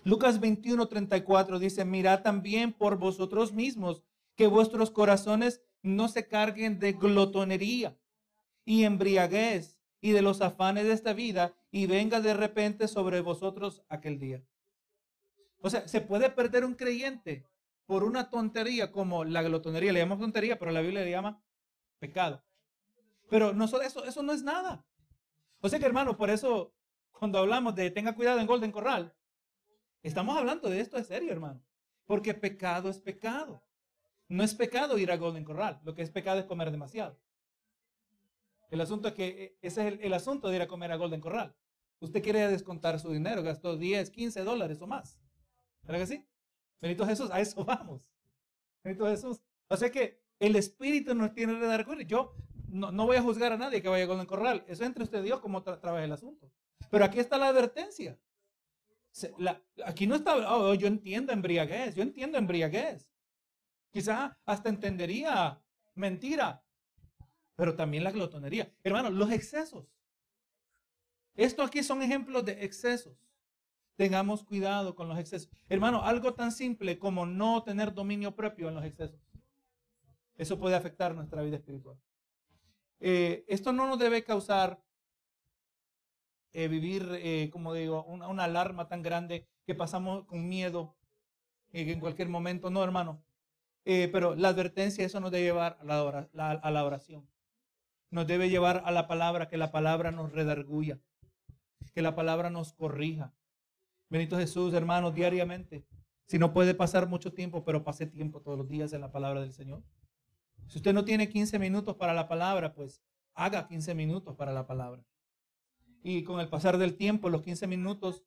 [0.04, 4.02] Lucas 21, 34 dice, mirad también por vosotros mismos
[4.34, 7.96] que vuestros corazones no se carguen de glotonería
[8.64, 13.82] y embriaguez y de los afanes de esta vida y venga de repente sobre vosotros
[13.88, 14.42] aquel día.
[15.60, 17.46] O sea, se puede perder un creyente
[17.86, 19.92] por una tontería como la glotonería.
[19.92, 21.42] Le llamamos tontería, pero la Biblia le llama
[21.98, 22.44] pecado.
[23.30, 24.84] Pero no, eso, eso no es nada.
[25.60, 26.74] O sea que hermano, por eso
[27.12, 29.14] cuando hablamos de tenga cuidado en Golden Corral,
[30.02, 31.62] estamos hablando de esto de serio, hermano.
[32.04, 33.62] Porque pecado es pecado.
[34.32, 35.78] No es pecado ir a Golden Corral.
[35.84, 37.20] Lo que es pecado es comer demasiado.
[38.70, 41.20] El asunto es que eh, ese es el, asunto de ir a comer a Golden
[41.20, 41.54] Corral.
[42.00, 45.20] Usted quiere descontar su dinero, gastó 10, 15 dólares o más.
[45.82, 46.26] ¿Verdad que sí?
[46.80, 48.08] Benito Jesús, a eso vamos.
[48.82, 49.42] Benito Jesús.
[49.68, 52.02] O sea que el Espíritu nos tiene que dar cuenta.
[52.04, 52.34] Yo
[52.68, 54.64] no, voy a juzgar a nadie que vaya a Golden Corral.
[54.66, 56.50] Eso entre usted y Dios cómo trabaja el asunto.
[56.90, 58.18] Pero aquí está la advertencia.
[59.84, 63.12] aquí no está, oh, yo entiendo embriaguez, yo entiendo embriaguez.
[63.92, 65.60] Quizá hasta entendería
[65.94, 66.64] mentira,
[67.54, 68.72] pero también la glotonería.
[68.82, 69.86] Hermanos, los excesos.
[71.34, 73.16] Esto aquí son ejemplos de excesos.
[73.96, 75.50] Tengamos cuidado con los excesos.
[75.68, 79.20] Hermano, algo tan simple como no tener dominio propio en los excesos.
[80.36, 81.98] Eso puede afectar nuestra vida espiritual.
[82.98, 84.82] Eh, esto no nos debe causar
[86.54, 90.96] eh, vivir, eh, como digo, una, una, alarma tan grande que pasamos con miedo
[91.72, 92.70] en cualquier momento.
[92.70, 93.22] No, hermano.
[93.84, 97.26] Pero la advertencia, eso nos debe llevar a la, a la oración
[98.12, 101.00] nos debe llevar a la palabra, que la palabra nos redarguya,
[101.94, 103.34] que la palabra nos corrija.
[104.10, 105.86] Benito Jesús, hermanos, diariamente.
[106.26, 109.40] Si no puede pasar mucho tiempo, pero pase tiempo todos los días en la palabra
[109.40, 109.82] del Señor.
[110.68, 113.02] Si usted no tiene 15 minutos para la palabra, pues
[113.32, 115.02] haga 15 minutos para la palabra.
[116.02, 118.24] Y con el pasar del tiempo, los 15 minutos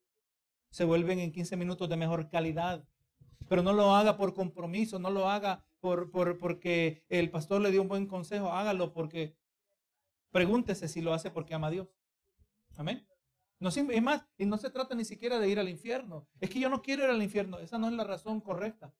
[0.70, 2.84] se vuelven en 15 minutos de mejor calidad.
[3.48, 7.70] Pero no lo haga por compromiso, no lo haga por, por, porque el pastor le
[7.70, 9.36] dio un buen consejo, hágalo porque
[10.36, 11.88] Pregúntese si lo hace porque ama a Dios.
[12.76, 13.08] Amén.
[13.58, 16.28] No, es más, y no se trata ni siquiera de ir al infierno.
[16.42, 17.58] Es que yo no quiero ir al infierno.
[17.58, 18.94] Esa no es la razón correcta.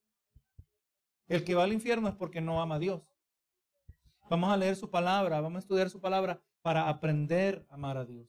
[1.28, 3.02] El que va al infierno es porque no ama a Dios.
[4.30, 8.06] Vamos a leer su palabra, vamos a estudiar su palabra para aprender a amar a
[8.06, 8.26] Dios.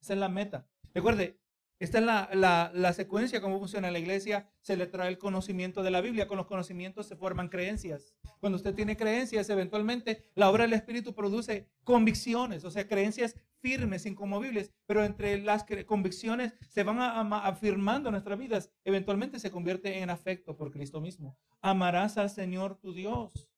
[0.00, 0.68] Esa es la meta.
[0.94, 1.40] Recuerde,
[1.78, 4.48] esta es la, la, secuencia, cómo funciona la iglesia.
[4.62, 6.26] Se le trae el conocimiento de la Biblia.
[6.26, 8.14] Con los conocimientos se forman creencias.
[8.40, 14.06] Cuando usted tiene creencias, eventualmente la obra del Espíritu produce convicciones, o sea, creencias firmes,
[14.06, 14.72] incomovibles.
[14.86, 16.98] Pero entre las convicciones se van
[17.32, 18.70] afirmando nuestras vidas.
[18.84, 21.36] Eventualmente se convierte en afecto por Cristo mismo.
[21.60, 23.50] Amarás al Señor tu Dios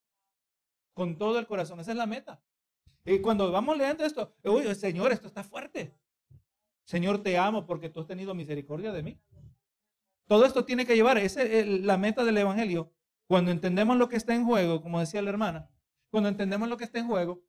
[0.92, 1.78] con todo el corazón.
[1.78, 2.42] Esa es la meta.
[3.04, 5.94] Y cuando vamos leyendo esto, oye, Señor, esto está fuerte.
[6.88, 9.20] Señor, te amo porque tú has tenido misericordia de mí.
[10.26, 12.94] Todo esto tiene que llevar, esa es la meta del Evangelio.
[13.26, 15.70] Cuando entendemos lo que está en juego, como decía la hermana,
[16.08, 17.42] cuando entendemos lo que está en juego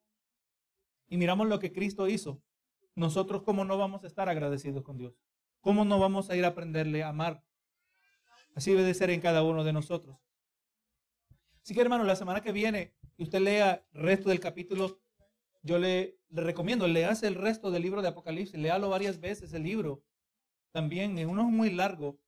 [1.08, 2.44] y miramos lo que Cristo hizo,
[2.96, 5.14] nosotros cómo no vamos a estar agradecidos con Dios.
[5.62, 7.42] ¿Cómo no vamos a ir a aprenderle a amar?
[8.56, 10.18] Así debe de ser en cada uno de nosotros.
[11.64, 15.00] Así que hermano, la semana que viene, usted lea el resto del capítulo
[15.62, 19.64] yo le, le recomiendo, leas el resto del libro de Apocalipsis, léalo varias veces el
[19.64, 20.04] libro.
[20.72, 22.20] También, uno es muy largo,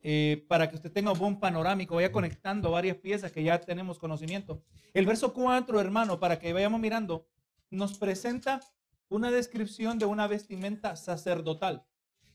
[0.00, 3.98] eh, para que usted tenga un buen panorámico, vaya conectando varias piezas que ya tenemos
[3.98, 4.62] conocimiento.
[4.94, 7.26] El verso 4, hermano, para que vayamos mirando,
[7.70, 8.60] nos presenta
[9.08, 11.84] una descripción de una vestimenta sacerdotal,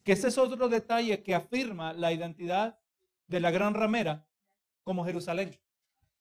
[0.03, 2.79] que ese es otro detalle que afirma la identidad
[3.27, 4.27] de la gran ramera
[4.83, 5.57] como Jerusalén,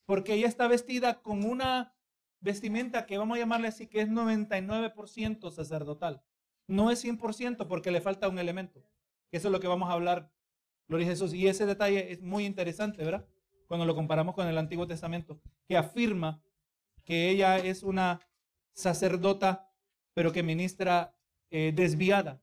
[0.06, 1.94] porque ella está vestida con una
[2.42, 6.22] vestimenta que vamos a llamarle así, que es 99% sacerdotal.
[6.66, 8.84] No es 100% porque le falta un elemento.
[9.30, 10.30] Eso es lo que vamos a hablar,
[10.88, 11.32] Gloria a Jesús.
[11.32, 13.26] Y ese detalle es muy interesante, ¿verdad?
[13.66, 16.42] Cuando lo comparamos con el Antiguo Testamento, que afirma
[17.04, 18.20] que ella es una
[18.74, 19.70] sacerdota,
[20.12, 21.16] pero que ministra
[21.50, 22.42] eh, desviada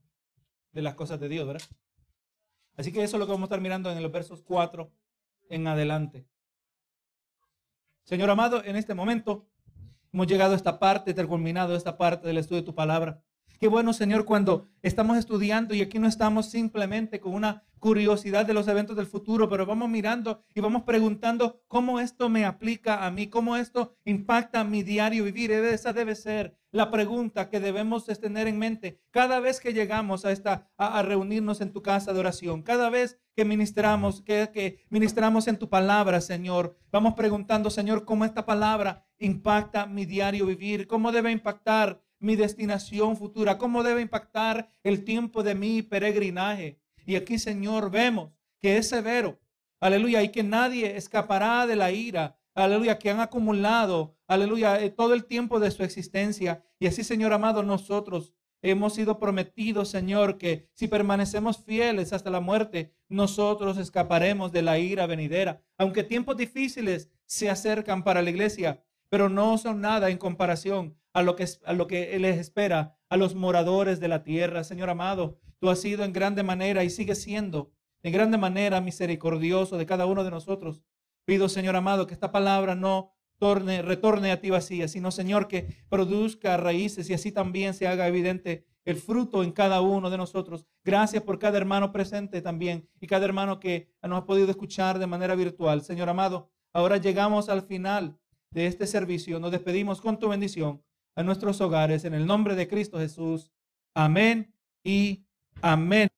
[0.71, 1.67] de las cosas de Dios, ¿verdad?
[2.75, 4.91] Así que eso es lo que vamos a estar mirando en los versos 4
[5.49, 6.25] en adelante.
[8.03, 9.47] Señor amado, en este momento
[10.11, 13.21] Hemos llegado a esta parte, terminado esta parte del estudio de tu palabra.
[13.59, 18.53] Qué bueno, Señor, cuando estamos estudiando y aquí no estamos simplemente con una curiosidad de
[18.53, 23.11] los eventos del futuro, pero vamos mirando y vamos preguntando cómo esto me aplica a
[23.11, 25.51] mí, cómo esto impacta mi diario vivir.
[25.51, 30.31] Esa debe ser la pregunta que debemos tener en mente cada vez que llegamos a
[30.31, 35.47] esta a, reunirnos en tu casa de oración, cada vez que ministramos, que, que ministramos
[35.47, 36.77] en tu palabra, Señor.
[36.91, 43.15] Vamos preguntando, Señor, cómo esta palabra impacta mi diario vivir, cómo debe impactar mi destinación
[43.17, 46.79] futura, cómo debe impactar el tiempo de mi peregrinaje.
[47.05, 49.39] Y aquí, Señor, vemos que es severo,
[49.79, 55.13] aleluya, y que nadie escapará de la ira, aleluya, que han acumulado, aleluya, eh, todo
[55.13, 56.63] el tiempo de su existencia.
[56.79, 62.39] Y así, Señor amado, nosotros hemos sido prometidos, Señor, que si permanecemos fieles hasta la
[62.39, 65.63] muerte, nosotros escaparemos de la ira venidera.
[65.77, 71.23] Aunque tiempos difíciles se acercan para la iglesia, pero no son nada en comparación a
[71.23, 74.63] lo que, a lo que les espera a los moradores de la tierra.
[74.63, 77.71] Señor amado, tú has sido en grande manera y sigues siendo
[78.03, 80.83] en grande manera misericordioso de cada uno de nosotros.
[81.29, 85.67] Pido, Señor amado, que esta palabra no torne, retorne a ti vacía, sino, Señor, que
[85.87, 90.65] produzca raíces y así también se haga evidente el fruto en cada uno de nosotros.
[90.83, 95.05] Gracias por cada hermano presente también y cada hermano que nos ha podido escuchar de
[95.05, 95.83] manera virtual.
[95.83, 98.17] Señor amado, ahora llegamos al final
[98.49, 99.39] de este servicio.
[99.39, 100.83] Nos despedimos con tu bendición
[101.15, 103.51] a nuestros hogares en el nombre de Cristo Jesús.
[103.93, 104.51] Amén
[104.83, 105.27] y
[105.61, 106.09] amén.